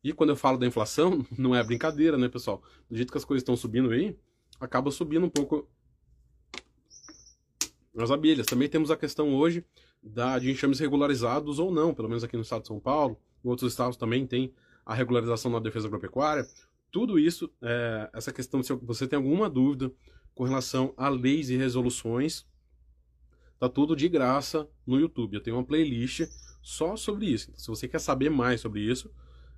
[0.03, 2.63] E quando eu falo da inflação, não é brincadeira, né, pessoal?
[2.91, 4.17] Do jeito que as coisas estão subindo aí,
[4.61, 5.69] acaba subindo um pouco
[8.03, 8.47] as abelhas.
[8.47, 9.65] Também temos a questão hoje
[10.03, 13.19] da, de enxames regularizados ou não, pelo menos aqui no estado de São Paulo.
[13.45, 14.53] Em outros estados também tem
[14.85, 16.47] a regularização na defesa agropecuária.
[16.91, 19.93] Tudo isso, é, essa questão, se você tem alguma dúvida
[20.35, 22.47] com relação a leis e resoluções,
[23.59, 25.35] tá tudo de graça no YouTube.
[25.35, 26.23] Eu tenho uma playlist
[26.63, 27.51] só sobre isso.
[27.51, 29.11] Então, se você quer saber mais sobre isso,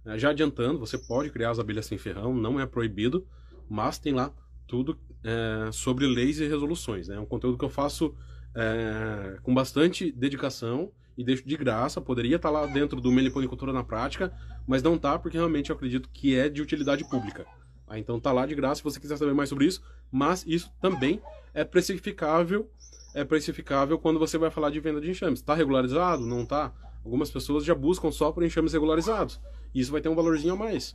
[0.05, 3.27] é, já adiantando, você pode criar as abelhas sem ferrão, não é proibido,
[3.69, 4.35] mas tem lá
[4.71, 7.09] tudo é, sobre leis e resoluções.
[7.09, 7.17] Né?
[7.17, 8.15] É um conteúdo que eu faço
[8.55, 12.01] é, com bastante dedicação e deixo de graça.
[12.01, 14.33] Poderia estar lá dentro do Meliponicultura na prática,
[14.69, 17.45] mas não tá porque realmente eu acredito que é de utilidade pública.
[17.89, 20.73] Ah, então tá lá de graça se você quiser saber mais sobre isso, mas isso
[20.81, 21.21] também
[21.53, 22.71] é precificável,
[23.13, 25.41] é precificável quando você vai falar de venda de enxames.
[25.41, 26.25] Está regularizado?
[26.25, 26.73] Não está?
[27.05, 29.41] Algumas pessoas já buscam só por enxames regularizados.
[29.75, 30.93] Isso vai ter um valorzinho a mais.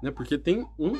[0.00, 0.12] Né?
[0.12, 0.92] Porque tem um,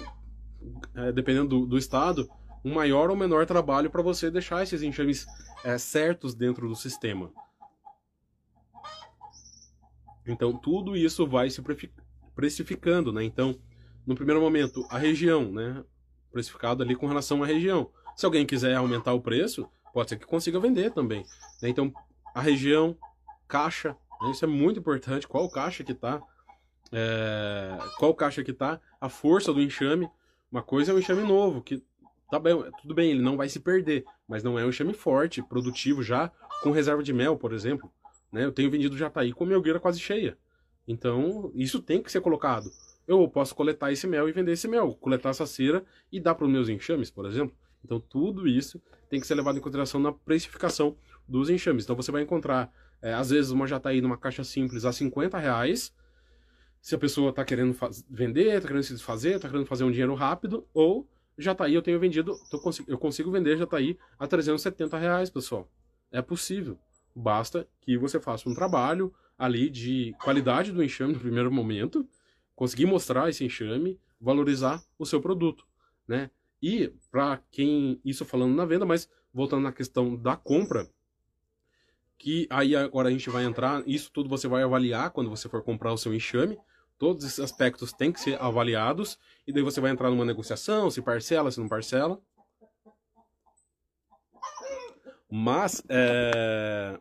[0.94, 2.29] é, dependendo do, do, estado,
[2.64, 5.26] um maior ou menor trabalho para você deixar esses enxames
[5.64, 7.31] é, certos dentro do sistema.
[10.26, 11.62] Então, tudo isso vai se
[12.35, 13.22] precificando, né?
[13.22, 13.59] Então,
[14.07, 15.85] no primeiro momento, a região, né?
[16.33, 17.90] Precificado ali com relação à região.
[18.16, 21.24] Se alguém quiser aumentar o preço, pode ser que consiga vender também.
[21.62, 21.68] Né?
[21.68, 21.92] Então,
[22.35, 22.96] a região,
[23.46, 24.31] caixa, né?
[24.31, 25.29] Isso é muito importante.
[25.29, 26.20] Qual caixa que tá?
[26.92, 27.79] É...
[27.98, 28.81] Qual caixa que tá?
[29.00, 30.09] A força do enxame.
[30.50, 31.82] Uma coisa é um enxame novo, que
[32.30, 35.42] tá bem, tudo bem, ele não vai se perder, mas não é um enxame forte,
[35.42, 36.30] produtivo já,
[36.62, 37.90] com reserva de mel, por exemplo.
[38.32, 38.44] Né?
[38.44, 40.37] Eu tenho vendido jataí com melgueira quase cheia.
[40.87, 42.70] Então, isso tem que ser colocado.
[43.06, 46.44] Eu posso coletar esse mel e vender esse mel, coletar essa cera e dar para
[46.44, 47.54] os meus enxames, por exemplo.
[47.85, 50.96] Então, tudo isso tem que ser levado em consideração na precificação
[51.28, 51.85] dos enxames.
[51.85, 55.94] Então, você vai encontrar é, às vezes uma jataí numa caixa simples a 50 reais,
[56.87, 57.77] se a pessoa está querendo
[58.09, 61.05] vender, está querendo se desfazer, está querendo fazer um dinheiro rápido, ou
[61.37, 62.38] jataí eu tenho vendido,
[62.87, 65.68] eu consigo vender jataí a 370 reais, pessoal.
[66.12, 66.79] É possível.
[67.12, 72.09] Basta que você faça um trabalho ali de qualidade do enxame no primeiro momento,
[72.55, 75.66] conseguir mostrar esse enxame, valorizar o seu produto,
[76.07, 76.31] né?
[76.62, 80.88] E para quem isso falando na venda, mas voltando na questão da compra,
[82.16, 85.64] que aí agora a gente vai entrar, isso tudo você vai avaliar quando você for
[85.64, 86.57] comprar o seu enxame,
[86.98, 91.02] todos esses aspectos têm que ser avaliados, e daí você vai entrar numa negociação, se
[91.02, 92.20] parcela, se não parcela.
[95.30, 96.98] Mas é,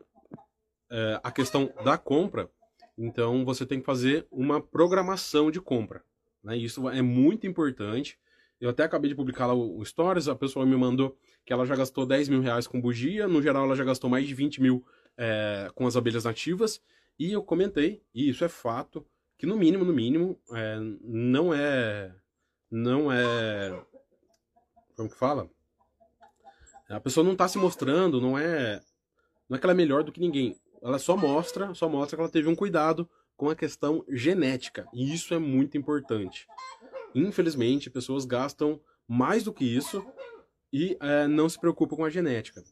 [0.90, 2.50] é, a questão da compra,
[2.98, 6.02] então você tem que fazer uma programação de compra.
[6.42, 6.56] Né?
[6.56, 8.18] Isso é muito importante.
[8.60, 11.76] Eu até acabei de publicar lá o, Stories, a pessoa me mandou que ela já
[11.76, 14.84] gastou 10 mil reais com bugia, no geral ela já gastou mais de 20 mil
[15.16, 16.82] é, com as abelhas nativas,
[17.18, 19.06] e eu comentei, e isso é fato,
[19.38, 22.14] que no mínimo, no mínimo, é, não é.
[22.70, 23.84] Não é.
[24.96, 25.48] Como que fala?
[26.88, 28.80] A pessoa não está se mostrando, não é.
[29.48, 30.56] Não é que ela é melhor do que ninguém.
[30.82, 34.88] Ela só mostra, só mostra que ela teve um cuidado com a questão genética.
[34.92, 36.46] E isso é muito importante.
[37.14, 40.04] Infelizmente, pessoas gastam mais do que isso
[40.72, 42.62] e é, não se preocupam com a genética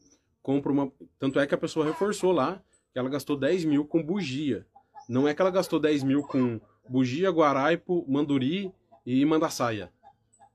[0.45, 0.91] compra uma.
[1.17, 2.61] Tanto é que a pessoa reforçou lá
[2.93, 4.65] que ela gastou 10 mil com bugia.
[5.07, 8.71] Não é que ela gastou 10 mil com bugia, guaraipo, manduri
[9.05, 9.91] e mandaçaia.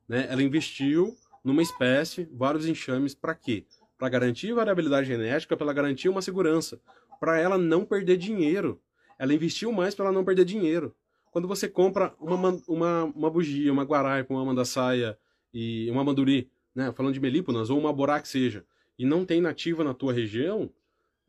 [0.08, 0.26] Né?
[0.28, 3.64] Ela investiu numa espécie, vários enxames, para quê?
[3.98, 6.80] Para garantir variabilidade genética, para garantir uma segurança,
[7.18, 8.80] para ela não perder dinheiro.
[9.18, 10.94] Ela investiu mais para ela não perder dinheiro.
[11.30, 15.16] Quando você compra uma, uma, uma bugia, uma guaraipa, uma mandaçaia
[15.54, 18.64] e uma manduri, né, falando de melíponas, ou uma borá que seja,
[18.98, 20.70] e não tem nativa na tua região,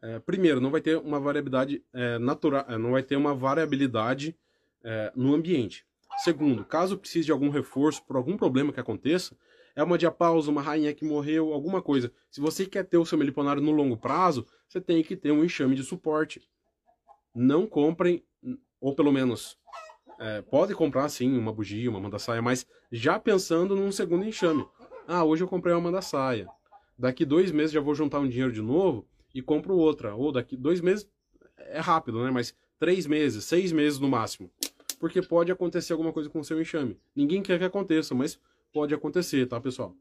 [0.01, 4.35] é, primeiro, não vai ter uma variabilidade é, natural, é, não vai ter uma variabilidade
[4.83, 5.85] é, no ambiente.
[6.23, 9.35] Segundo, caso precise de algum reforço por algum problema que aconteça,
[9.75, 12.11] é uma diapausa, uma rainha que morreu, alguma coisa.
[12.29, 15.43] Se você quer ter o seu meliponário no longo prazo, você tem que ter um
[15.43, 16.41] enxame de suporte.
[17.33, 18.23] Não comprem,
[18.81, 19.57] ou pelo menos
[20.19, 24.67] é, pode comprar sim uma bugia, uma manda-saia, mas já pensando num segundo enxame.
[25.07, 26.47] Ah, hoje eu comprei uma manda-saia.
[26.97, 30.15] Daqui dois meses já vou juntar um dinheiro de novo e compro outra.
[30.15, 31.09] Ou daqui dois meses
[31.57, 32.31] é rápido, né?
[32.31, 34.51] Mas três meses, seis meses no máximo
[35.01, 36.95] porque pode acontecer alguma coisa com o seu enxame.
[37.15, 38.39] Ninguém quer que aconteça, mas
[38.71, 39.95] pode acontecer, tá, pessoal?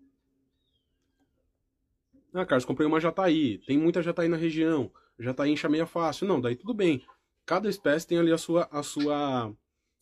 [2.35, 3.57] Ah, Carlos, comprei uma jataí.
[3.67, 4.93] Tem muita jataí na região.
[5.19, 6.29] Jataí enxameia fácil.
[6.29, 7.03] Não, daí tudo bem.
[7.47, 9.51] Cada espécie tem ali a sua, a sua,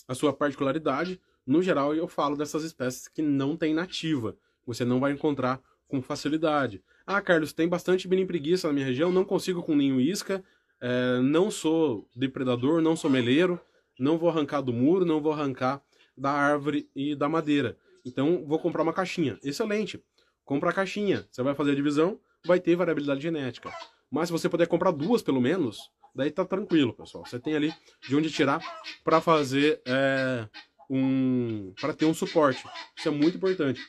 [0.08, 1.20] a sua particularidade.
[1.46, 4.36] No geral, eu falo dessas espécies que não tem nativa.
[4.66, 6.82] Você não vai encontrar com facilidade.
[7.10, 9.10] Ah, Carlos, tem bastante em preguiça na minha região.
[9.10, 10.44] Não consigo com ninho isca.
[10.80, 13.58] É, não sou depredador, não sou meleiro
[13.98, 15.82] não vou arrancar do muro, não vou arrancar
[16.16, 17.76] da árvore e da madeira.
[18.04, 19.38] Então, vou comprar uma caixinha.
[19.42, 20.02] Excelente.
[20.44, 21.26] Compra a caixinha.
[21.30, 23.70] Você vai fazer a divisão, vai ter variabilidade genética.
[24.10, 27.26] Mas se você puder comprar duas, pelo menos, daí tá tranquilo, pessoal.
[27.26, 27.74] Você tem ali
[28.08, 28.60] de onde tirar
[29.04, 30.48] para fazer é,
[30.88, 31.74] um...
[31.80, 32.64] para ter um suporte.
[32.96, 33.80] Isso é muito importante.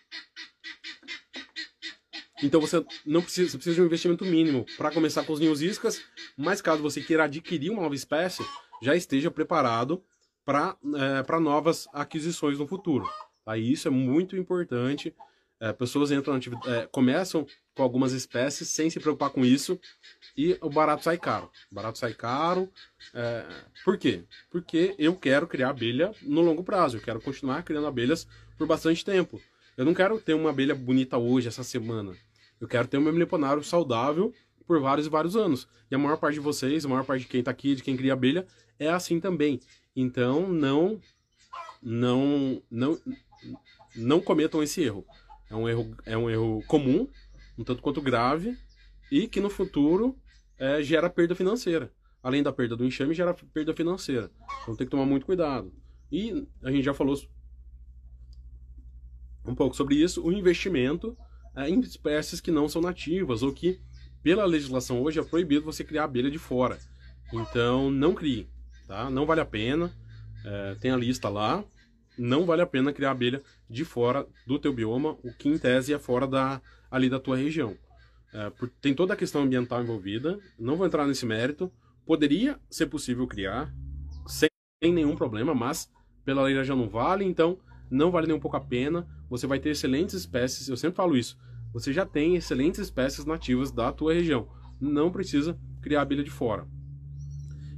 [2.42, 5.62] Então você não precisa, você precisa de um investimento mínimo para começar com os ninhos
[5.62, 6.02] iscas,
[6.38, 8.44] mas caso você queira adquirir uma nova espécie,
[8.82, 10.02] já esteja preparado
[10.46, 13.10] para é, novas aquisições no futuro.
[13.46, 13.58] Tá?
[13.58, 15.14] isso é muito importante.
[15.62, 19.78] É, pessoas entram é, começam com algumas espécies sem se preocupar com isso
[20.38, 21.52] e o barato sai caro.
[21.70, 22.70] O barato sai caro.
[23.14, 23.46] É,
[23.84, 24.24] por quê?
[24.50, 26.98] Porque eu quero criar abelha no longo prazo.
[26.98, 28.26] Eu quero continuar criando abelhas
[28.58, 29.42] por bastante tempo.
[29.76, 32.16] Eu não quero ter uma abelha bonita hoje, essa semana.
[32.60, 34.34] Eu quero ter um meu meliponário saudável
[34.68, 35.68] por vários e vários anos.
[35.90, 37.98] E a maior parte de vocês, a maior parte de quem está aqui, de quem
[37.98, 38.46] cria abelha,
[38.78, 39.60] é assim também.
[39.96, 41.00] Então, não,
[41.82, 43.00] não, não,
[43.96, 45.06] não cometam esse erro.
[45.50, 47.08] É um erro, é um erro comum,
[47.58, 48.58] um tanto quanto grave,
[49.12, 50.16] e que no futuro
[50.58, 51.92] é, gera perda financeira.
[52.22, 54.30] Além da perda do enxame, gera perda financeira.
[54.62, 55.74] Então tem que tomar muito cuidado.
[56.12, 57.18] E a gente já falou
[59.46, 61.18] um pouco sobre isso, o investimento
[61.58, 63.80] em espécies que não são nativas ou que
[64.22, 66.78] pela legislação hoje é proibido você criar abelha de fora.
[67.34, 68.50] Então não crie,
[68.88, 69.10] tá?
[69.10, 69.92] Não vale a pena.
[70.46, 71.64] É, tem a lista lá.
[72.18, 75.94] Não vale a pena criar abelha de fora do teu bioma, o que em tese
[75.94, 77.78] é fora da, ali da tua região.
[78.34, 80.40] É, por, tem toda a questão ambiental envolvida.
[80.58, 81.72] Não vou entrar nesse mérito.
[82.06, 83.74] Poderia ser possível criar
[84.28, 84.50] sem
[84.94, 85.90] nenhum problema, mas
[86.26, 87.58] pela lei já não vale, então
[87.90, 89.08] não vale nem um pouco a pena.
[89.30, 91.38] Você vai ter excelentes espécies, eu sempre falo isso
[91.74, 94.48] você já tem excelentes espécies nativas da tua região.
[94.80, 96.68] Não precisa criar abelha de fora.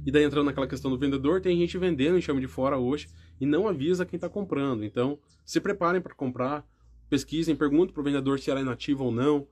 [0.04, 3.08] E daí entrando naquela questão do vendedor, tem gente vendendo enxame de fora hoje
[3.40, 4.84] e não avisa quem está comprando.
[4.84, 6.66] Então, se preparem para comprar,
[7.08, 9.46] pesquisem, perguntem para o vendedor se ela é nativa ou não.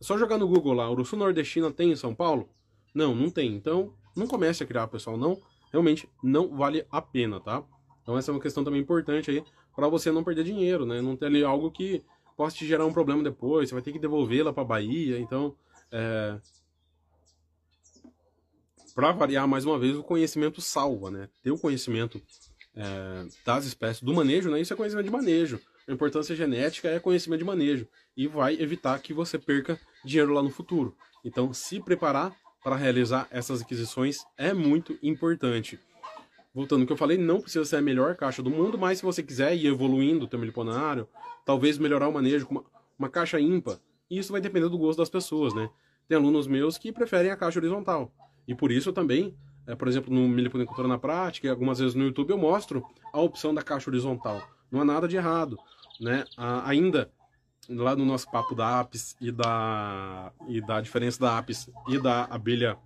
[0.00, 2.48] Só jogar no Google lá, Urussu nordestina tem em São Paulo?
[2.94, 3.54] Não, não tem.
[3.54, 5.16] Então, não comece a criar, pessoal.
[5.16, 5.40] Não,
[5.72, 7.64] realmente não vale a pena, tá?
[8.02, 9.42] Então essa é uma questão também importante aí
[9.76, 11.02] para você não perder dinheiro, né?
[11.02, 12.02] Não ter ali algo que
[12.36, 15.54] possa te gerar um problema depois, você vai ter que devolvê-la para Bahia, então
[15.92, 16.38] é...
[18.94, 21.28] para variar mais uma vez o conhecimento salva, né?
[21.42, 22.20] Ter o conhecimento
[22.74, 24.60] é, das espécies, do manejo, né?
[24.60, 25.60] Isso é conhecimento de manejo.
[25.86, 27.86] A importância genética é conhecimento de manejo
[28.16, 30.96] e vai evitar que você perca dinheiro lá no futuro.
[31.24, 35.78] Então, se preparar para realizar essas aquisições é muito importante
[36.56, 39.04] voltando ao que eu falei, não precisa ser a melhor caixa do mundo, mas se
[39.04, 41.06] você quiser ir evoluindo o teu meliponário,
[41.44, 42.64] talvez melhorar o manejo com uma,
[42.98, 43.76] uma caixa ímpar,
[44.10, 45.68] isso vai depender do gosto das pessoas, né?
[46.08, 48.10] Tem alunos meus que preferem a caixa horizontal.
[48.48, 52.04] E por isso eu também, é, por exemplo, no Meliponicultura na Prática, algumas vezes no
[52.04, 54.40] YouTube eu mostro a opção da caixa horizontal.
[54.70, 55.58] Não há nada de errado,
[56.00, 56.24] né?
[56.38, 57.10] A, ainda
[57.68, 62.24] lá no nosso papo da apis e da e da diferença da apis e da
[62.24, 62.78] abelha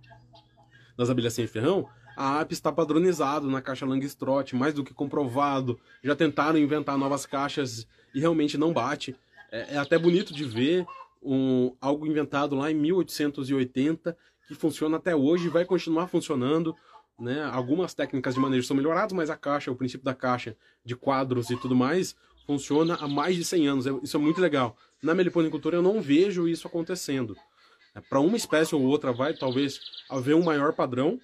[0.97, 5.79] das abelhas sem ferrão, a app está padronizado na caixa Langstroth, mais do que comprovado.
[6.03, 9.15] Já tentaram inventar novas caixas e realmente não bate.
[9.51, 10.85] É, é até bonito de ver
[11.21, 16.75] um, algo inventado lá em 1880 que funciona até hoje e vai continuar funcionando.
[17.19, 17.43] né?
[17.51, 21.49] Algumas técnicas de manejo são melhoradas, mas a caixa, o princípio da caixa de quadros
[21.49, 23.87] e tudo mais, funciona há mais de 100 anos.
[23.87, 24.75] É, isso é muito legal.
[25.01, 27.37] Na meliponicultura eu não vejo isso acontecendo.
[27.95, 31.19] É, Para uma espécie ou outra vai talvez haver um maior padrão,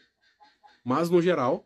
[0.88, 1.65] mas no geral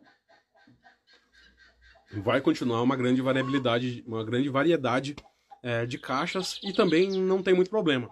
[2.23, 5.15] vai continuar uma grande variabilidade, uma grande variedade
[5.61, 8.09] é, de caixas e também não tem muito problema.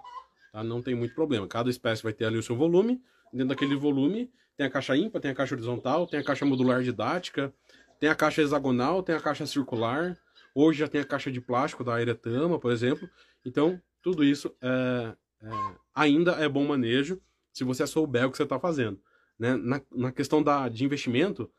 [0.54, 0.64] Tá?
[0.64, 1.48] Não tem muito problema.
[1.48, 3.02] Cada espécie vai ter ali o seu volume.
[3.34, 6.84] Dentro daquele volume tem a caixa ímpar, tem a caixa horizontal, tem a caixa modular
[6.84, 7.52] didática,
[8.00, 10.16] tem a caixa hexagonal, tem a caixa circular.
[10.54, 13.10] Hoje já tem a caixa de plástico da Aeretama, por exemplo.
[13.44, 15.50] Então, tudo isso é, é,
[15.96, 17.20] ainda é bom manejo
[17.52, 19.02] se você souber o que você está fazendo.
[19.40, 19.56] Né?
[19.56, 21.50] Na, na questão da, de investimento,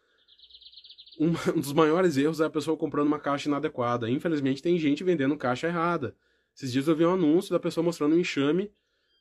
[1.18, 4.08] um, dos maiores erros é a pessoa comprando uma caixa inadequada.
[4.10, 6.14] Infelizmente, tem gente vendendo caixa errada.
[6.54, 8.70] Esses dias eu vi um anúncio da pessoa mostrando um enxame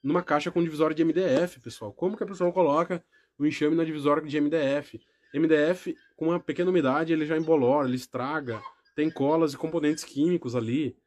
[0.03, 1.93] numa caixa com divisória de MDF, pessoal.
[1.93, 3.03] Como que a pessoa coloca
[3.37, 4.99] o enxame na divisória de MDF?
[5.33, 8.61] MDF, com uma pequena umidade, ele já embolora, ele estraga,
[8.95, 10.97] tem colas e componentes químicos ali.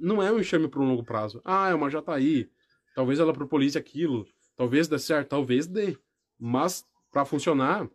[0.00, 1.40] Não é um enxame para um longo prazo.
[1.44, 2.50] Ah, é uma Jataí.
[2.94, 4.26] Talvez ela propolize aquilo.
[4.56, 5.96] Talvez dê certo, talvez dê.
[6.38, 7.88] Mas, para funcionar,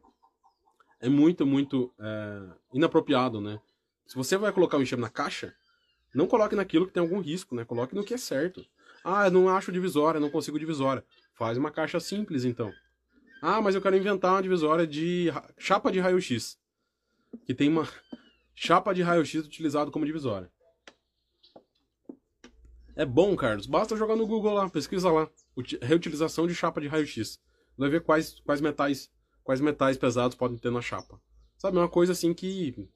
[1.00, 3.60] é muito, muito é, inapropriado, né?
[4.06, 5.56] Se você vai colocar o enxame na caixa,
[6.14, 7.66] não coloque naquilo que tem algum risco, né?
[7.66, 8.66] Coloque no que é certo.
[9.04, 11.04] Ah, eu não acho divisória, não consigo divisória.
[11.34, 12.72] Faz uma caixa simples, então.
[13.42, 16.58] Ah, mas eu quero inventar uma divisória de chapa de raio-x.
[17.46, 17.88] Que tem uma
[18.56, 20.50] chapa de raio-x utilizado como divisória.
[22.96, 23.66] É bom, Carlos.
[23.66, 25.28] Basta jogar no Google lá, pesquisa lá.
[25.82, 27.42] Reutilização de chapa de raio-x.
[27.78, 29.12] Vai ver quais, quais metais
[29.44, 31.20] quais metais pesados podem ter na chapa.
[31.58, 32.88] Sabe, é uma coisa assim que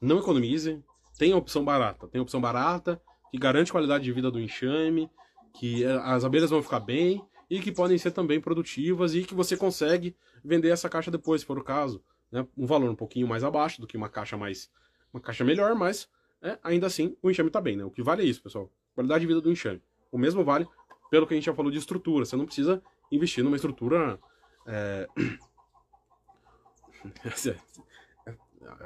[0.00, 0.82] não economize.
[1.18, 2.06] Tem a opção barata.
[2.06, 5.10] Tem a opção barata, que garante qualidade de vida do enxame,
[5.54, 9.34] que eh, as abelhas vão ficar bem e que podem ser também produtivas e que
[9.34, 10.14] você consegue
[10.44, 12.02] vender essa caixa depois, se for o caso.
[12.30, 12.46] Né?
[12.56, 14.70] Um valor um pouquinho mais abaixo do que uma caixa mais.
[15.12, 16.08] uma caixa melhor, mas
[16.40, 17.84] é, ainda assim o enxame está bem, né?
[17.84, 18.70] O que vale é isso, pessoal.
[18.94, 19.82] Qualidade de vida do enxame.
[20.12, 20.66] O mesmo vale
[21.10, 22.24] pelo que a gente já falou de estrutura.
[22.24, 24.18] Você não precisa investir numa estrutura.
[24.66, 25.06] É...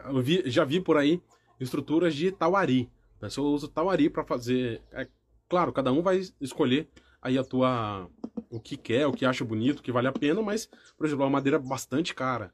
[0.05, 1.21] Eu vi, já vi por aí
[1.59, 2.91] estruturas de tauari.
[3.17, 4.83] A pessoa usa tauari para fazer.
[4.93, 5.09] É,
[5.49, 6.89] claro, cada um vai escolher
[7.21, 8.09] aí a tua
[8.51, 11.23] o que quer, o que acha bonito, o que vale a pena, mas, por exemplo,
[11.23, 12.53] é uma madeira bastante cara.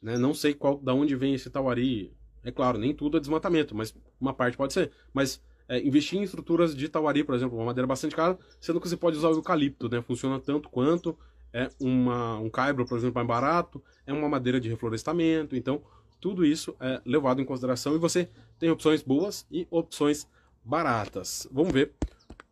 [0.00, 0.16] Né?
[0.16, 2.12] Não sei qual, da onde vem esse tauari.
[2.42, 4.90] É claro, nem tudo é desmatamento, mas uma parte pode ser.
[5.12, 8.88] Mas é, investir em estruturas de tauari, por exemplo, uma madeira bastante cara, sendo que
[8.88, 10.02] você pode usar o eucalipto, né?
[10.02, 11.16] Funciona tanto quanto
[11.52, 15.82] é uma, um caibro, por exemplo, mais barato, é uma madeira de reflorestamento, então
[16.20, 20.26] tudo isso é levado em consideração e você tem opções boas e opções
[20.64, 21.46] baratas.
[21.52, 21.92] Vamos ver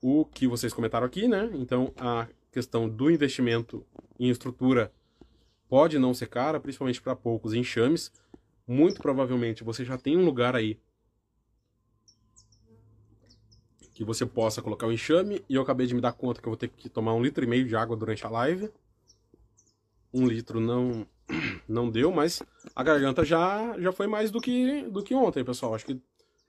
[0.00, 1.50] o que vocês comentaram aqui, né?
[1.54, 3.84] Então, a questão do investimento
[4.18, 4.92] em estrutura
[5.68, 8.12] pode não ser cara, principalmente para poucos enxames.
[8.66, 10.78] Muito provavelmente você já tem um lugar aí
[13.94, 15.44] que você possa colocar o enxame.
[15.48, 17.44] E eu acabei de me dar conta que eu vou ter que tomar um litro
[17.44, 18.70] e meio de água durante a live.
[20.12, 21.06] Um litro não
[21.68, 22.42] não deu, mas
[22.74, 25.74] a garganta já já foi mais do que do que ontem, pessoal.
[25.74, 26.00] Acho que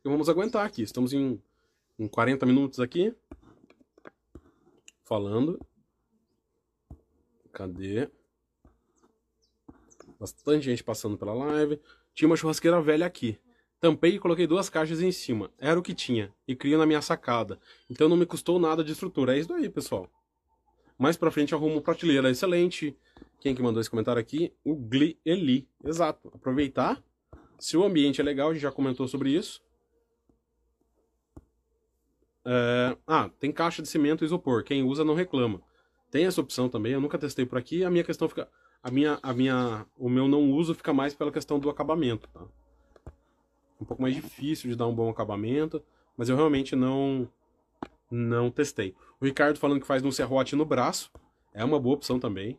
[0.04, 0.82] vamos aguentar aqui.
[0.82, 1.42] Estamos em,
[1.98, 3.16] em 40 minutos aqui
[5.04, 5.60] falando.
[7.52, 8.10] Cadê?
[10.20, 11.80] Bastante gente passando pela live.
[12.14, 13.38] Tinha uma churrasqueira velha aqui.
[13.84, 15.52] Tampei e coloquei duas caixas em cima.
[15.60, 16.34] Era o que tinha.
[16.48, 17.60] E cria na minha sacada.
[17.89, 19.36] Então não me custou nada de estrutura.
[19.36, 20.10] É isso aí, pessoal.
[20.98, 22.98] Mais pra frente arrumo prateleira excelente.
[23.41, 24.54] Quem que mandou esse comentário aqui?
[24.63, 25.67] O Gli Eli.
[25.84, 26.32] Exato.
[26.34, 27.04] Aproveitar.
[27.60, 29.62] Se o ambiente é legal, a gente já comentou sobre isso.
[32.46, 32.96] É...
[33.06, 34.63] Ah, tem caixa de cimento e isopor.
[34.63, 35.62] Quem usa não reclama.
[36.10, 37.84] Tem essa opção também, eu nunca testei por aqui.
[37.84, 38.48] A minha questão fica.
[38.82, 42.30] A minha, a minha, o meu não uso fica mais pela questão do acabamento.
[42.30, 42.48] Tá?
[43.84, 45.84] Um pouco mais difícil de dar um bom acabamento,
[46.15, 47.28] mas eu realmente não
[48.10, 48.96] não testei.
[49.19, 51.12] O Ricardo falando que faz um serrote no braço,
[51.54, 52.58] é uma boa opção também.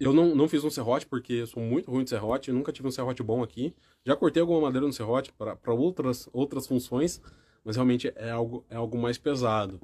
[0.00, 2.88] Eu não, não fiz um serrote porque eu sou muito ruim de serrote, nunca tive
[2.88, 3.74] um serrote bom aqui.
[4.06, 7.20] Já cortei alguma madeira no serrote para outras, outras funções,
[7.62, 9.78] mas realmente é algo, é algo mais pesado.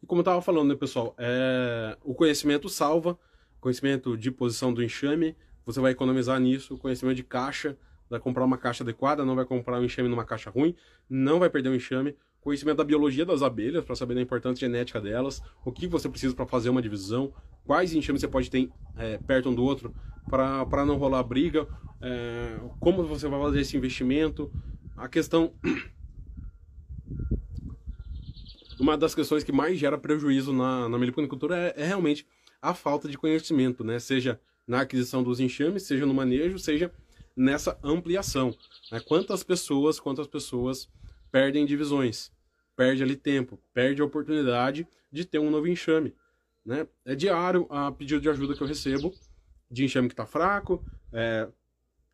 [0.00, 1.98] E como eu estava falando, né, pessoal, é...
[2.04, 3.18] o conhecimento salva,
[3.60, 7.76] conhecimento de posição do enxame, você vai economizar nisso, conhecimento de caixa,
[8.08, 10.74] vai comprar uma caixa adequada, não vai comprar um enxame numa caixa ruim,
[11.08, 14.66] não vai perder o um enxame, conhecimento da biologia das abelhas, para saber da importância
[14.66, 17.32] genética delas, o que você precisa para fazer uma divisão,
[17.64, 19.94] quais enxames você pode ter é, perto um do outro,
[20.28, 21.66] para não rolar briga,
[22.00, 24.52] é, como você vai fazer esse investimento,
[24.96, 25.54] a questão
[28.78, 32.26] uma das questões que mais gera prejuízo na, na meliponicultura é, é, realmente
[32.60, 33.98] a falta de conhecimento, né?
[33.98, 36.90] Seja na aquisição dos enxames, seja no manejo, seja
[37.36, 38.54] nessa ampliação.
[38.90, 39.00] Né?
[39.00, 40.88] Quantas pessoas, quantas pessoas
[41.30, 42.30] perdem divisões,
[42.76, 46.14] perde ali tempo, perde a oportunidade de ter um novo enxame.
[46.64, 46.86] Né?
[47.04, 49.12] É diário a pedido de ajuda que eu recebo
[49.70, 51.48] de enxame que está fraco, é,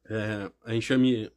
[0.08, 1.30] é, enxame,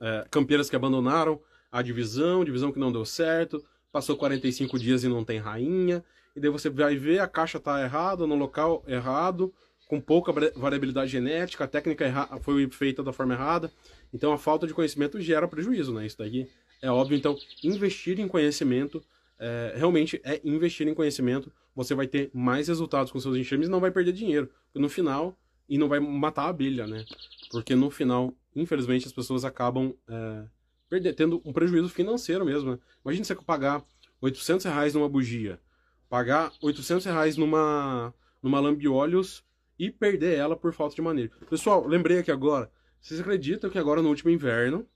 [0.00, 1.40] é, campeiras que abandonaram
[1.70, 6.40] a divisão, divisão que não deu certo, passou 45 dias e não tem rainha, e
[6.40, 9.52] daí você vai ver a caixa está errada, no local errado,
[9.92, 12.06] com pouca variabilidade genética, a técnica
[12.40, 13.70] foi feita da forma errada,
[14.10, 16.06] então a falta de conhecimento gera prejuízo, né?
[16.06, 16.48] Isso daqui
[16.80, 19.04] é óbvio, então investir em conhecimento
[19.38, 23.70] é, realmente é investir em conhecimento, você vai ter mais resultados com seus enxames e
[23.70, 25.38] não vai perder dinheiro, no final,
[25.68, 27.04] e não vai matar a abelha, né?
[27.50, 30.44] Porque no final, infelizmente, as pessoas acabam é,
[30.88, 32.78] perder, tendo um prejuízo financeiro mesmo, né?
[33.04, 33.84] Imagina você pagar
[34.22, 35.60] 800 reais numa bugia,
[36.08, 39.44] pagar 800 reais numa, numa lambiolhos
[39.82, 41.32] e perder ela por falta de manejo.
[41.50, 42.70] Pessoal, lembrei aqui agora.
[43.00, 44.86] Vocês acreditam que agora no último inverno,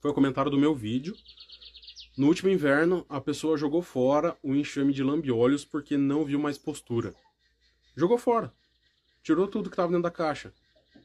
[0.00, 1.14] foi o comentário do meu vídeo,
[2.18, 6.58] no último inverno a pessoa jogou fora o enxame de lambiolhos porque não viu mais
[6.58, 7.14] postura.
[7.94, 8.52] Jogou fora.
[9.22, 10.52] Tirou tudo que estava dentro da caixa.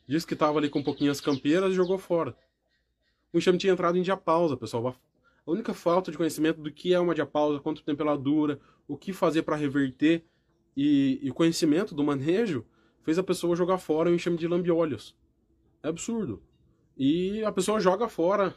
[0.08, 2.36] Disse que estava ali com um campeiras e jogou fora.
[3.32, 4.96] O enxame tinha entrado em diapausa, pessoal.
[5.46, 8.98] A única falta de conhecimento do que é uma diapausa, quanto tempo ela dura, o
[8.98, 10.26] que fazer para reverter
[10.76, 12.66] e, e conhecimento do manejo
[13.04, 15.16] fez a pessoa jogar fora o enxame de lambiolhos.
[15.84, 16.42] É absurdo.
[16.98, 18.56] E a pessoa joga fora,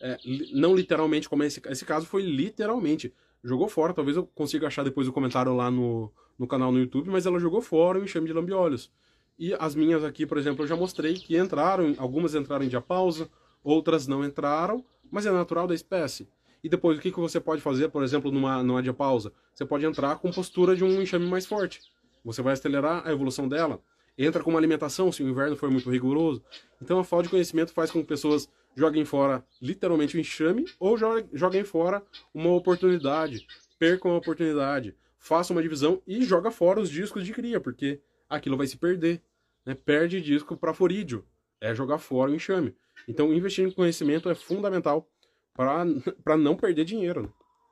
[0.00, 0.16] é,
[0.52, 3.12] não literalmente, como esse, esse caso foi literalmente.
[3.44, 7.10] Jogou fora, talvez eu consiga achar depois o comentário lá no, no canal no YouTube,
[7.10, 8.90] mas ela jogou fora o enxame de lambiolhos.
[9.38, 13.28] E as minhas aqui, por exemplo, eu já mostrei que entraram, algumas entraram em diapausa,
[13.62, 16.28] outras não entraram, mas é natural da espécie.
[16.62, 19.32] E depois, o que, que você pode fazer, por exemplo, numa, numa diapausa?
[19.52, 21.80] Você pode entrar com postura de um enxame mais forte.
[22.24, 23.82] Você vai acelerar a evolução dela.
[24.16, 26.42] Entra com uma alimentação, se o inverno for muito rigoroso.
[26.80, 30.96] Então, a falta de conhecimento faz com que pessoas joguem fora literalmente o enxame ou
[30.96, 32.02] joguem fora
[32.34, 33.46] uma oportunidade.
[33.78, 34.94] Percam a oportunidade.
[35.18, 39.22] Façam uma divisão e joga fora os discos de cria, porque aquilo vai se perder.
[39.64, 39.74] Né?
[39.74, 41.24] Perde disco para forídeo.
[41.60, 42.74] É jogar fora o enxame.
[43.08, 45.08] Então, investir em conhecimento é fundamental
[45.54, 45.84] para
[46.36, 47.22] não perder dinheiro.
[47.22, 47.28] Né?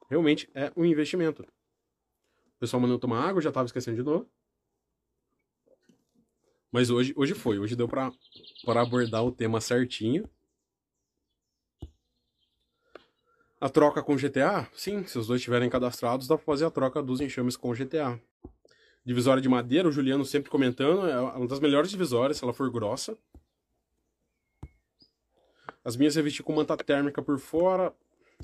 [0.09, 1.43] Realmente é um investimento.
[1.43, 4.29] O pessoal mandou tomar água, já estava esquecendo de novo.
[6.73, 8.13] Mas hoje, hoje foi, hoje deu para
[8.67, 10.29] abordar o tema certinho.
[13.61, 14.69] A troca com GTA?
[14.73, 18.19] Sim, se os dois estiverem cadastrados, dá para fazer a troca dos enxames com GTA.
[19.05, 22.71] Divisória de madeira, o Juliano sempre comentando, é uma das melhores divisórias se ela for
[22.71, 23.19] grossa.
[25.85, 27.95] As minhas revesti com manta térmica por fora.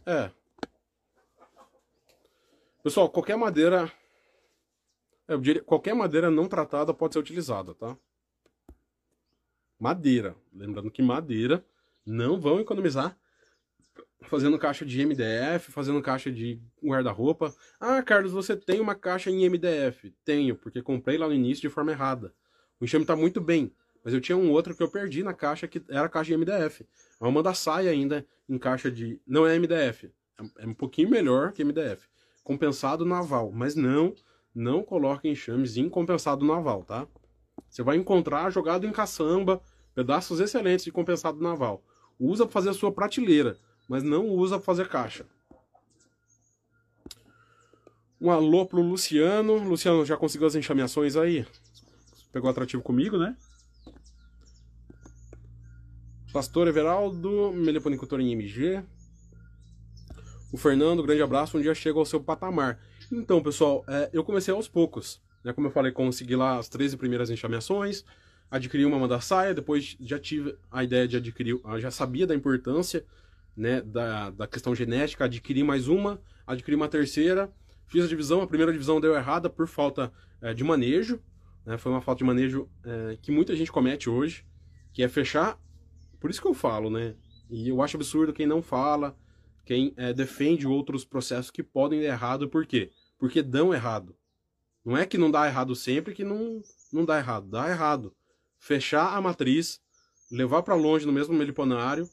[0.04, 0.30] É.
[2.82, 3.90] Pessoal, qualquer madeira.
[5.28, 7.96] É, eu diria, qualquer madeira não tratada pode ser utilizada, tá?
[9.78, 10.36] Madeira.
[10.52, 11.64] Lembrando que madeira
[12.04, 13.16] não vão economizar
[14.22, 17.54] fazendo caixa de MDF, fazendo caixa de guarda-roupa.
[17.80, 20.12] Ah, Carlos, você tem uma caixa em MDF?
[20.24, 22.34] Tenho, porque comprei lá no início de forma errada.
[22.80, 23.72] O enxame está muito bem.
[24.04, 26.36] Mas eu tinha um outro que eu perdi na caixa, que era a caixa de
[26.36, 26.86] MDF.
[27.20, 29.20] É uma da saia ainda em caixa de.
[29.26, 30.12] Não é MDF.
[30.38, 32.06] É, é um pouquinho melhor que MDF.
[32.44, 33.50] Compensado naval.
[33.52, 34.14] Mas não,
[34.54, 37.08] não coloque enxames em compensado naval, tá?
[37.68, 39.60] Você vai encontrar jogado em caçamba,
[39.94, 41.82] pedaços excelentes de compensado naval.
[42.18, 45.26] Usa para fazer a sua prateleira, mas não usa para fazer caixa.
[48.20, 49.56] Um alô pro Luciano.
[49.56, 51.46] Luciano, já conseguiu as enxameações aí?
[52.32, 53.36] Pegou atrativo comigo, né?
[56.32, 58.82] Pastor Everaldo, meliponicultor em MG.
[60.52, 62.78] O Fernando, grande abraço, um dia chega ao seu patamar.
[63.12, 65.20] Então, pessoal, é, eu comecei aos poucos.
[65.46, 65.52] Né?
[65.52, 68.04] Como eu falei, consegui lá as 13 primeiras enxameações,
[68.50, 73.04] adquiri uma manda saia, depois já tive a ideia de adquirir, já sabia da importância
[73.56, 77.48] né, da, da questão genética, adquiri mais uma, adquiri uma terceira,
[77.86, 81.22] fiz a divisão, a primeira divisão deu errada por falta é, de manejo,
[81.64, 84.44] né, foi uma falta de manejo é, que muita gente comete hoje,
[84.92, 85.56] que é fechar
[86.18, 87.14] por isso que eu falo, né?
[87.48, 89.16] E eu acho absurdo quem não fala,
[89.64, 92.90] quem é, defende outros processos que podem dar errado, por quê?
[93.16, 94.15] Porque dão errado.
[94.86, 96.62] Não é que não dá errado sempre que não,
[96.92, 98.14] não dá errado, dá errado.
[98.56, 99.80] Fechar a matriz,
[100.30, 102.08] levar para longe no mesmo meliponário,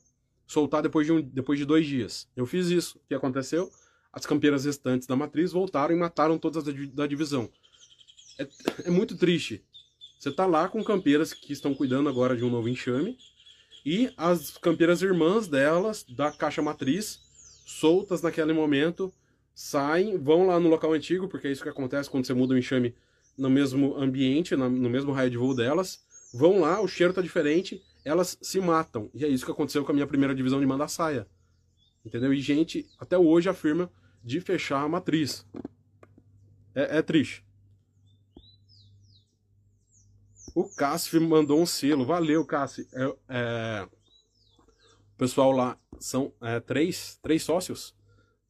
[0.48, 2.28] soltar depois de, um, depois de dois dias.
[2.36, 2.98] Eu fiz isso.
[2.98, 3.70] O que aconteceu?
[4.12, 7.48] As campeiras restantes da matriz voltaram e mataram todas as da divisão.
[8.40, 8.48] É,
[8.86, 9.64] é muito triste.
[10.18, 13.20] Você tá lá com campeiras que estão cuidando agora de um novo enxame,
[13.86, 17.20] e as campeiras irmãs delas, da caixa matriz,
[17.68, 19.14] soltas naquele momento,
[19.54, 22.58] saem, vão lá no local antigo, porque é isso que acontece quando você muda o
[22.58, 22.96] enxame.
[23.36, 27.84] no mesmo ambiente, no mesmo raio de voo delas, vão lá, o cheiro tá diferente,
[28.06, 29.10] elas se matam.
[29.14, 31.28] E é isso que aconteceu com a minha primeira divisão de manda saia.
[32.06, 32.32] Entendeu?
[32.32, 33.92] E gente até hoje afirma
[34.24, 35.48] de fechar a matriz.
[36.76, 37.44] É, é triste.
[40.56, 42.06] O Cássio mandou um selo.
[42.06, 42.86] Valeu, Cássio.
[42.94, 43.88] É, é,
[45.16, 47.96] o pessoal lá são é, três, três sócios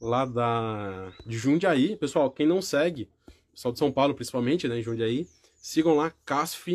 [0.04, 1.96] lá da, de Jundiaí.
[1.96, 3.10] Pessoal, quem não segue,
[3.52, 6.68] pessoal de São Paulo principalmente, né, em Jundiaí, sigam lá Casf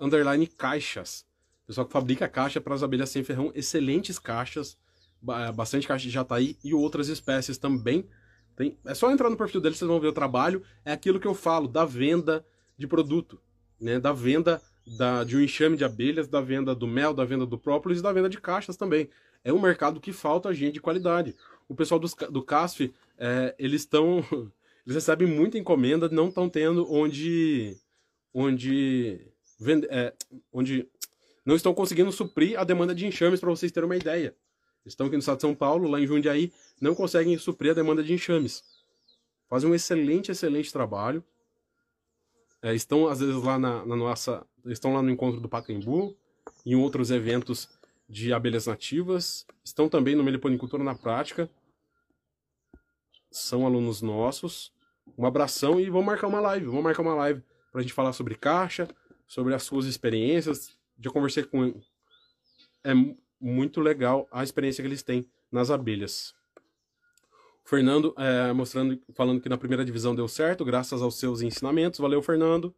[0.00, 1.26] Underline Caixas.
[1.66, 4.78] Pessoal que fabrica caixa para as abelhas sem ferrão, excelentes caixas,
[5.54, 8.08] bastante caixa de jataí e outras espécies também.
[8.54, 10.62] Tem, é só entrar no perfil deles, vocês vão ver o trabalho.
[10.84, 12.46] É aquilo que eu falo, da venda
[12.78, 13.40] de produto,
[13.80, 14.62] né, da venda
[14.96, 18.02] da, de um enxame de abelhas, da venda do mel, da venda do própolis e
[18.02, 19.10] da venda de caixas também.
[19.42, 21.34] É um mercado que falta gente de qualidade.
[21.68, 24.24] O pessoal do, do CASF, é, eles estão.
[24.86, 27.76] Eles recebem muita encomenda, não estão tendo onde.
[28.32, 29.20] onde.
[29.58, 30.14] Vende, é,
[30.52, 30.88] onde
[31.44, 34.36] não estão conseguindo suprir a demanda de enxames, para vocês terem uma ideia.
[34.84, 38.02] Estão aqui no estado de São Paulo, lá em Jundiaí, não conseguem suprir a demanda
[38.02, 38.62] de enxames.
[39.48, 41.24] Fazem um excelente, excelente trabalho.
[42.62, 46.16] É, estão, às vezes, lá na, na nossa estão lá no encontro do Pacaembu,
[46.64, 47.68] em outros eventos
[48.08, 51.50] de abelhas nativas, estão também no Meliponicultura na Prática,
[53.30, 54.72] são alunos nossos.
[55.16, 58.12] Um abração e vamos marcar uma live, vamos marcar uma live para a gente falar
[58.12, 58.88] sobre caixa,
[59.26, 60.76] sobre as suas experiências.
[60.98, 61.74] Já conversei com
[62.84, 62.92] é
[63.40, 66.34] muito legal a experiência que eles têm nas abelhas.
[67.64, 71.98] O Fernando é, mostrando, falando que na primeira divisão deu certo, graças aos seus ensinamentos.
[71.98, 72.74] Valeu, Fernando.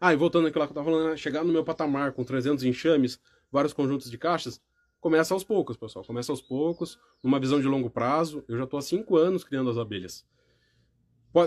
[0.00, 1.16] Ah, e voltando àquilo que eu tava falando, né?
[1.16, 3.20] chegar no meu patamar com 300 enxames,
[3.50, 4.60] vários conjuntos de caixas,
[5.02, 6.04] começa aos poucos, pessoal.
[6.04, 8.44] Começa aos poucos, numa visão de longo prazo.
[8.46, 10.24] Eu já tô há 5 anos criando as abelhas.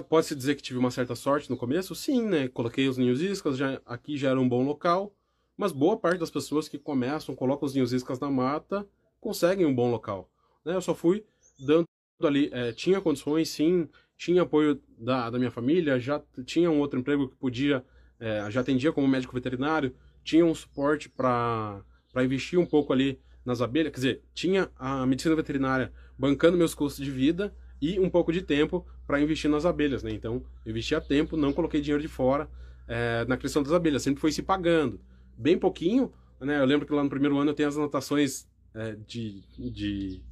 [0.09, 1.95] Pode-se dizer que tive uma certa sorte no começo?
[1.95, 2.49] Sim, né?
[2.49, 5.15] Coloquei os ninhos iscas, já, aqui já era um bom local.
[5.55, 8.85] Mas boa parte das pessoas que começam, colocam os ninhos iscas na mata,
[9.21, 10.29] conseguem um bom local.
[10.65, 10.75] Né?
[10.75, 11.23] Eu só fui
[11.57, 11.87] dando
[12.21, 13.87] ali, é, tinha condições, sim,
[14.17, 17.85] tinha apoio da, da minha família, já tinha um outro emprego que podia
[18.19, 19.95] é, já atendia como médico veterinário,
[20.25, 21.83] tinha um suporte para
[22.21, 27.03] investir um pouco ali nas abelhas, quer dizer, tinha a medicina veterinária bancando meus custos
[27.03, 30.11] de vida e um pouco de tempo para investir nas abelhas, né?
[30.11, 32.49] Então, eu investia tempo, não coloquei dinheiro de fora
[32.87, 34.99] é, na criação das abelhas, sempre foi se pagando.
[35.37, 36.59] Bem pouquinho, né?
[36.59, 40.23] Eu lembro que lá no primeiro ano eu tenho as anotações é, de, de,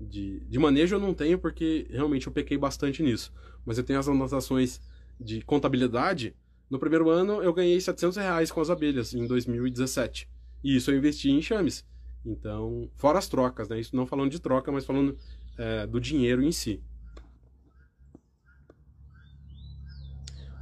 [0.00, 3.32] de, de manejo, eu não tenho porque realmente eu pequei bastante nisso.
[3.66, 4.80] Mas eu tenho as anotações
[5.20, 6.34] de contabilidade
[6.70, 10.28] no primeiro ano eu ganhei 700 reais com as abelhas, em 2017.
[10.62, 11.84] E isso eu investi em enxames.
[12.24, 13.78] Então, fora as trocas, né?
[13.78, 15.16] Isso não falando de troca, mas falando
[15.58, 16.82] é, do dinheiro em si.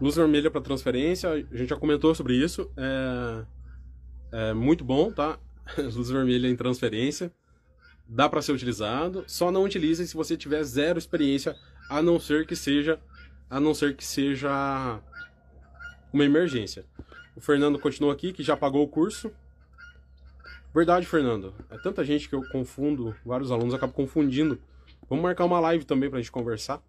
[0.00, 2.68] Luz vermelha para transferência, a gente já comentou sobre isso.
[2.76, 3.44] É,
[4.32, 5.38] é muito bom, tá?
[5.78, 7.32] Luz vermelha em transferência.
[8.08, 9.22] Dá para ser utilizado.
[9.28, 11.56] Só não utilize se você tiver zero experiência,
[11.88, 12.98] a não ser que seja,
[13.48, 15.00] a não ser que seja
[16.12, 16.84] uma emergência.
[17.36, 19.32] O Fernando continua aqui, que já pagou o curso.
[20.74, 21.54] Verdade, Fernando.
[21.70, 24.58] É tanta gente que eu confundo, vários alunos acabam confundindo.
[25.08, 26.82] Vamos marcar uma live também pra gente conversar.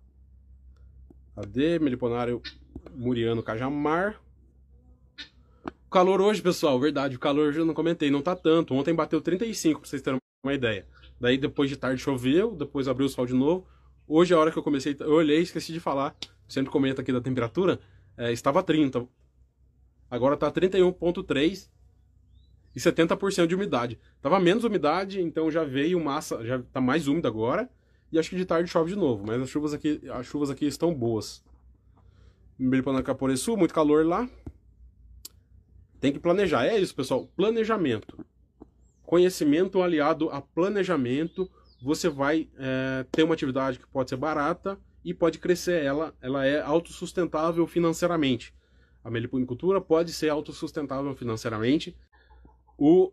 [1.36, 1.80] Cadê?
[1.80, 2.42] Meliponário
[2.96, 4.22] Muriano Cajamar.
[5.86, 8.74] O calor hoje, pessoal, verdade, o calor hoje eu não comentei, não tá tanto.
[8.74, 10.88] Ontem bateu 35, pra vocês terem uma ideia.
[11.20, 13.68] Daí depois de tarde choveu, depois abriu o sol de novo.
[14.08, 16.16] Hoje, a hora que eu comecei, eu olhei e esqueci de falar.
[16.48, 17.80] Sempre comenta aqui da temperatura
[18.18, 19.08] é, estava 30.
[20.10, 21.70] Agora está 31,3
[22.76, 24.00] e 70% de umidade.
[24.22, 27.70] Tava menos umidade, então já veio massa, já está mais úmido agora.
[28.12, 30.66] E acho que de tarde chove de novo, mas as chuvas aqui, as chuvas aqui
[30.66, 31.44] estão boas.
[33.04, 34.30] Caporeçu, muito calor lá.
[36.00, 36.66] Tem que planejar.
[36.66, 37.28] É isso, pessoal.
[37.36, 38.24] Planejamento.
[39.04, 41.50] Conhecimento aliado a planejamento.
[41.82, 45.84] Você vai é, ter uma atividade que pode ser barata e pode crescer.
[45.84, 48.54] Ela, ela é autossustentável financeiramente.
[49.04, 51.98] A meliponicultura pode ser autossustentável financeiramente.
[52.78, 53.12] O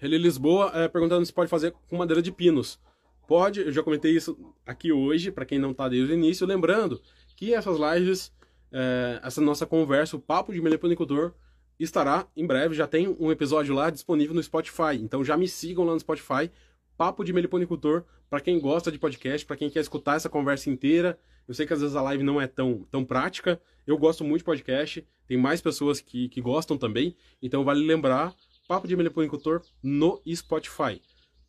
[0.00, 2.78] ele eh, Lisboa é, perguntando se pode fazer com madeira de pinos.
[3.26, 6.46] Pode, eu já comentei isso aqui hoje, para quem não está desde o início.
[6.46, 7.00] Lembrando
[7.36, 8.32] que essas lives,
[8.72, 11.34] é, essa nossa conversa, o Papo de Meliponicultor,
[11.78, 12.74] estará em breve.
[12.74, 14.96] Já tem um episódio lá disponível no Spotify.
[15.00, 16.50] Então já me sigam lá no Spotify
[16.98, 21.16] Papo de Meliponicultor, para quem gosta de podcast, para quem quer escutar essa conversa inteira.
[21.46, 23.60] Eu sei que às vezes a live não é tão, tão prática.
[23.86, 27.14] Eu gosto muito de podcast, tem mais pessoas que, que gostam também.
[27.40, 28.34] Então vale lembrar,
[28.68, 31.00] Papo de Meliponicultor no Spotify.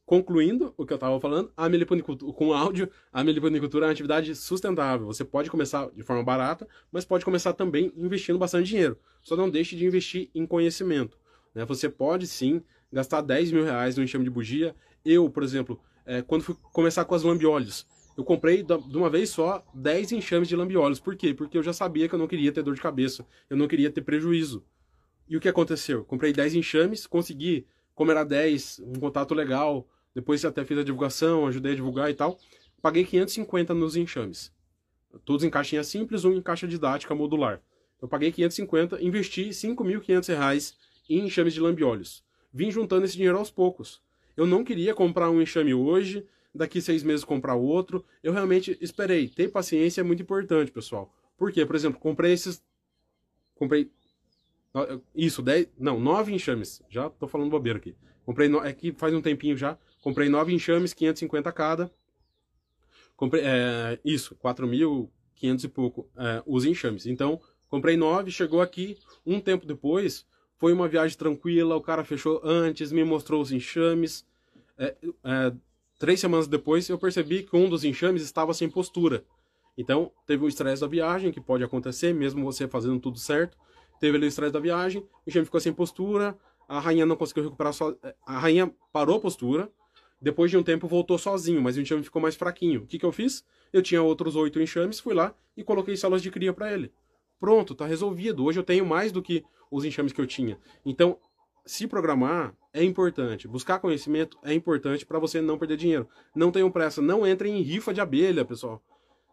[0.05, 4.33] concluindo o que eu estava falando, a meliponicultura, com áudio, a meliponicultura é uma atividade
[4.35, 5.05] sustentável.
[5.05, 8.97] Você pode começar de forma barata, mas pode começar também investindo bastante dinheiro.
[9.21, 11.19] Só não deixe de investir em conhecimento.
[11.53, 11.65] Né?
[11.65, 14.73] Você pode sim gastar 10 mil reais no enxame de bugia.
[15.03, 17.85] Eu, por exemplo, é, quando fui começar com as lambiolhos,
[18.17, 20.99] eu comprei de uma vez só 10 enxames de lambiolhos.
[21.01, 21.33] Por quê?
[21.33, 23.91] Porque eu já sabia que eu não queria ter dor de cabeça, eu não queria
[23.91, 24.65] ter prejuízo.
[25.29, 26.03] E o que aconteceu?
[26.03, 31.45] Comprei 10 enxames, consegui, como era 10, um contato legal, depois até fiz a divulgação,
[31.45, 32.39] ajudei a divulgar e tal.
[32.81, 34.51] Paguei 550 nos enxames.
[35.23, 37.61] Todos em caixinha simples, um em caixa didática modular.
[38.01, 40.77] Eu paguei 550, investi 5.500 reais
[41.09, 42.23] em enxames de lambiolhos.
[42.51, 44.01] Vim juntando esse dinheiro aos poucos.
[44.35, 46.25] Eu não queria comprar um enxame hoje,
[46.55, 48.03] daqui seis meses comprar outro.
[48.23, 49.27] Eu realmente esperei.
[49.27, 51.13] Ter paciência é muito importante, pessoal.
[51.37, 51.65] Por quê?
[51.65, 52.63] Por exemplo, comprei esses.
[53.55, 53.91] Comprei.
[55.15, 55.69] Isso, 10.
[55.77, 56.81] Não, nove enxames.
[56.89, 57.95] Já tô falando bobeira aqui.
[58.25, 58.47] Comprei.
[58.47, 58.63] No...
[58.63, 59.77] É que faz um tempinho já.
[60.01, 61.91] Comprei nove enxames, 550 cada.
[63.15, 63.43] Comprei.
[63.43, 63.99] É...
[64.05, 67.05] Isso, 4.500 e pouco é, os enxames.
[67.05, 68.97] Então, comprei nove, chegou aqui.
[69.25, 70.25] Um tempo depois,
[70.57, 71.75] foi uma viagem tranquila.
[71.75, 74.25] O cara fechou antes, me mostrou os enxames.
[74.77, 75.53] É, é,
[75.97, 79.25] três semanas depois, eu percebi que um dos enxames estava sem postura.
[79.77, 83.57] Então, teve o estresse da viagem, que pode acontecer, mesmo você fazendo tudo certo.
[83.99, 86.37] Teve ali o estresse da viagem, o enxame ficou sem postura,
[86.67, 87.95] a rainha não conseguiu recuperar só.
[88.25, 89.69] A rainha parou a postura,
[90.21, 92.83] depois de um tempo voltou sozinho, mas o enxame ficou mais fraquinho.
[92.83, 93.43] O que, que eu fiz?
[93.71, 96.91] Eu tinha outros oito enxames, fui lá e coloquei células de cria para ele.
[97.39, 98.43] Pronto, tá resolvido.
[98.43, 100.59] Hoje eu tenho mais do que os enxames que eu tinha.
[100.85, 101.17] Então,
[101.65, 103.47] se programar é importante.
[103.47, 106.07] Buscar conhecimento é importante para você não perder dinheiro.
[106.35, 107.01] Não tenham pressa.
[107.01, 108.83] Não entre em rifa de abelha, pessoal.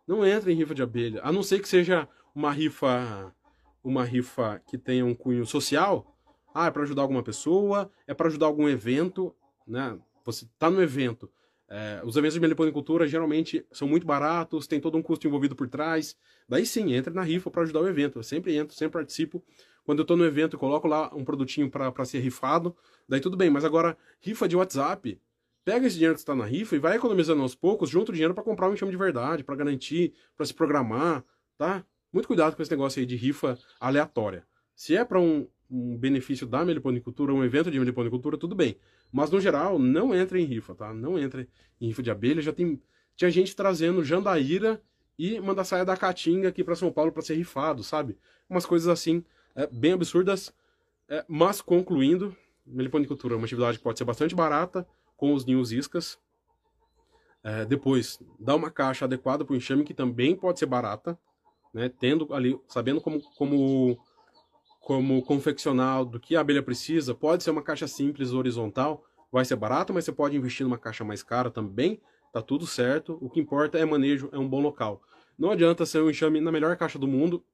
[0.06, 1.20] Não entre em rifa de abelha.
[1.24, 3.34] A não ser que seja uma rifa
[3.87, 6.12] uma rifa que tenha um cunho social.
[6.53, 9.34] Ah, é para ajudar alguma pessoa, é para ajudar algum evento,
[9.66, 9.97] né?
[10.24, 11.30] Você tá no evento.
[11.68, 15.68] É, os eventos de meliponicultura geralmente são muito baratos, tem todo um custo envolvido por
[15.68, 16.16] trás.
[16.49, 18.18] Daí sim, entre na rifa para ajudar o evento.
[18.18, 19.45] Eu sempre entro, sempre participo.
[19.84, 22.74] Quando eu estou no evento, eu coloco lá um produtinho para ser rifado.
[23.09, 25.20] Daí tudo bem, mas agora, rifa de WhatsApp.
[25.64, 28.34] Pega esse dinheiro que está na rifa e vai economizando aos poucos, junta o dinheiro
[28.34, 31.24] para comprar um enxame de verdade, para garantir, para se programar,
[31.59, 31.84] tá?
[32.16, 34.42] Muito cuidado com esse negócio aí de rifa aleatória.
[34.74, 38.78] Se é para um, um, benefício da meliponicultura, um evento de meliponicultura, tudo bem.
[39.12, 40.94] Mas no geral, não entre em rifa, tá?
[40.94, 41.46] Não entre
[41.78, 42.40] em rifa de abelha.
[42.40, 42.80] Já tem
[43.14, 44.80] tinha gente trazendo jandaíra
[45.18, 48.16] e manda saia da caatinga aqui para São Paulo para ser rifado, sabe?
[48.48, 49.22] Umas coisas assim
[49.54, 50.54] é, bem absurdas.
[51.10, 52.34] É, mas concluindo,
[52.66, 54.88] meliponicultura é uma atividade que pode ser bastante barata
[55.18, 56.18] com os ninhos iscas.
[57.44, 61.18] É, depois, dá uma caixa adequada para o enxame, que também pode ser barata,
[61.76, 61.88] né?
[61.88, 63.98] Tendo ali, sabendo como, como,
[64.80, 67.14] como confeccionar do que a abelha precisa.
[67.14, 71.04] Pode ser uma caixa simples, horizontal, vai ser barato, mas você pode investir numa caixa
[71.04, 72.00] mais cara também,
[72.32, 73.18] tá tudo certo.
[73.20, 75.02] O que importa é manejo, é um bom local.
[75.38, 77.44] Não adianta ser um enxame na melhor caixa do mundo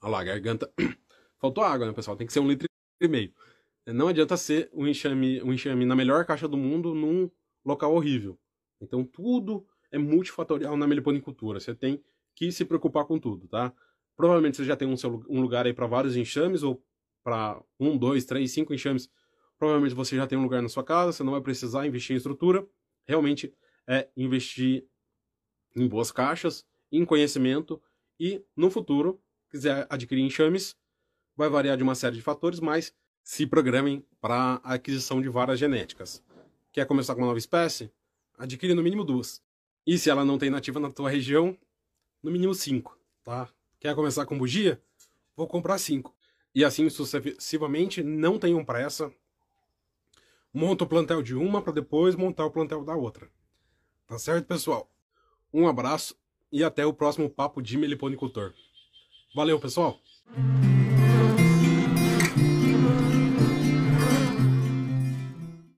[0.00, 0.72] Olha lá, garganta.
[1.40, 2.16] Faltou água, né, pessoal?
[2.16, 2.68] Tem que ser um litro
[3.00, 3.32] e meio.
[3.86, 7.30] Não adianta ser um enxame, um enxame na melhor caixa do mundo num
[7.64, 8.38] local horrível.
[8.80, 11.58] Então tudo é multifatorial na meliponicultura.
[11.58, 12.02] Você tem
[12.38, 13.72] que se preocupar com tudo, tá?
[14.16, 16.80] Provavelmente você já tem um, seu, um lugar aí para vários enxames, ou
[17.24, 19.10] para um, dois, três, cinco enxames.
[19.58, 22.16] Provavelmente você já tem um lugar na sua casa, você não vai precisar investir em
[22.16, 22.64] estrutura.
[23.04, 23.52] Realmente
[23.88, 24.86] é investir
[25.74, 27.82] em boas caixas, em conhecimento
[28.20, 29.20] e no futuro
[29.50, 30.76] quiser adquirir enxames,
[31.36, 35.58] vai variar de uma série de fatores, mas se programem para a aquisição de varas
[35.58, 36.22] genéticas.
[36.72, 37.90] Quer começar com uma nova espécie?
[38.36, 39.42] Adquire no mínimo duas.
[39.84, 41.58] E se ela não tem nativa na tua região,
[42.22, 43.48] no mínimo cinco, tá?
[43.80, 44.80] Quer começar com bugia?
[45.36, 46.14] Vou comprar cinco.
[46.54, 49.12] E assim sucessivamente, não tenham pressa.
[50.52, 53.30] Monta o plantel de uma para depois montar o plantel da outra.
[54.06, 54.90] Tá certo, pessoal?
[55.52, 56.16] Um abraço
[56.50, 58.52] e até o próximo papo de meliponicultor.
[59.34, 60.00] Valeu, pessoal!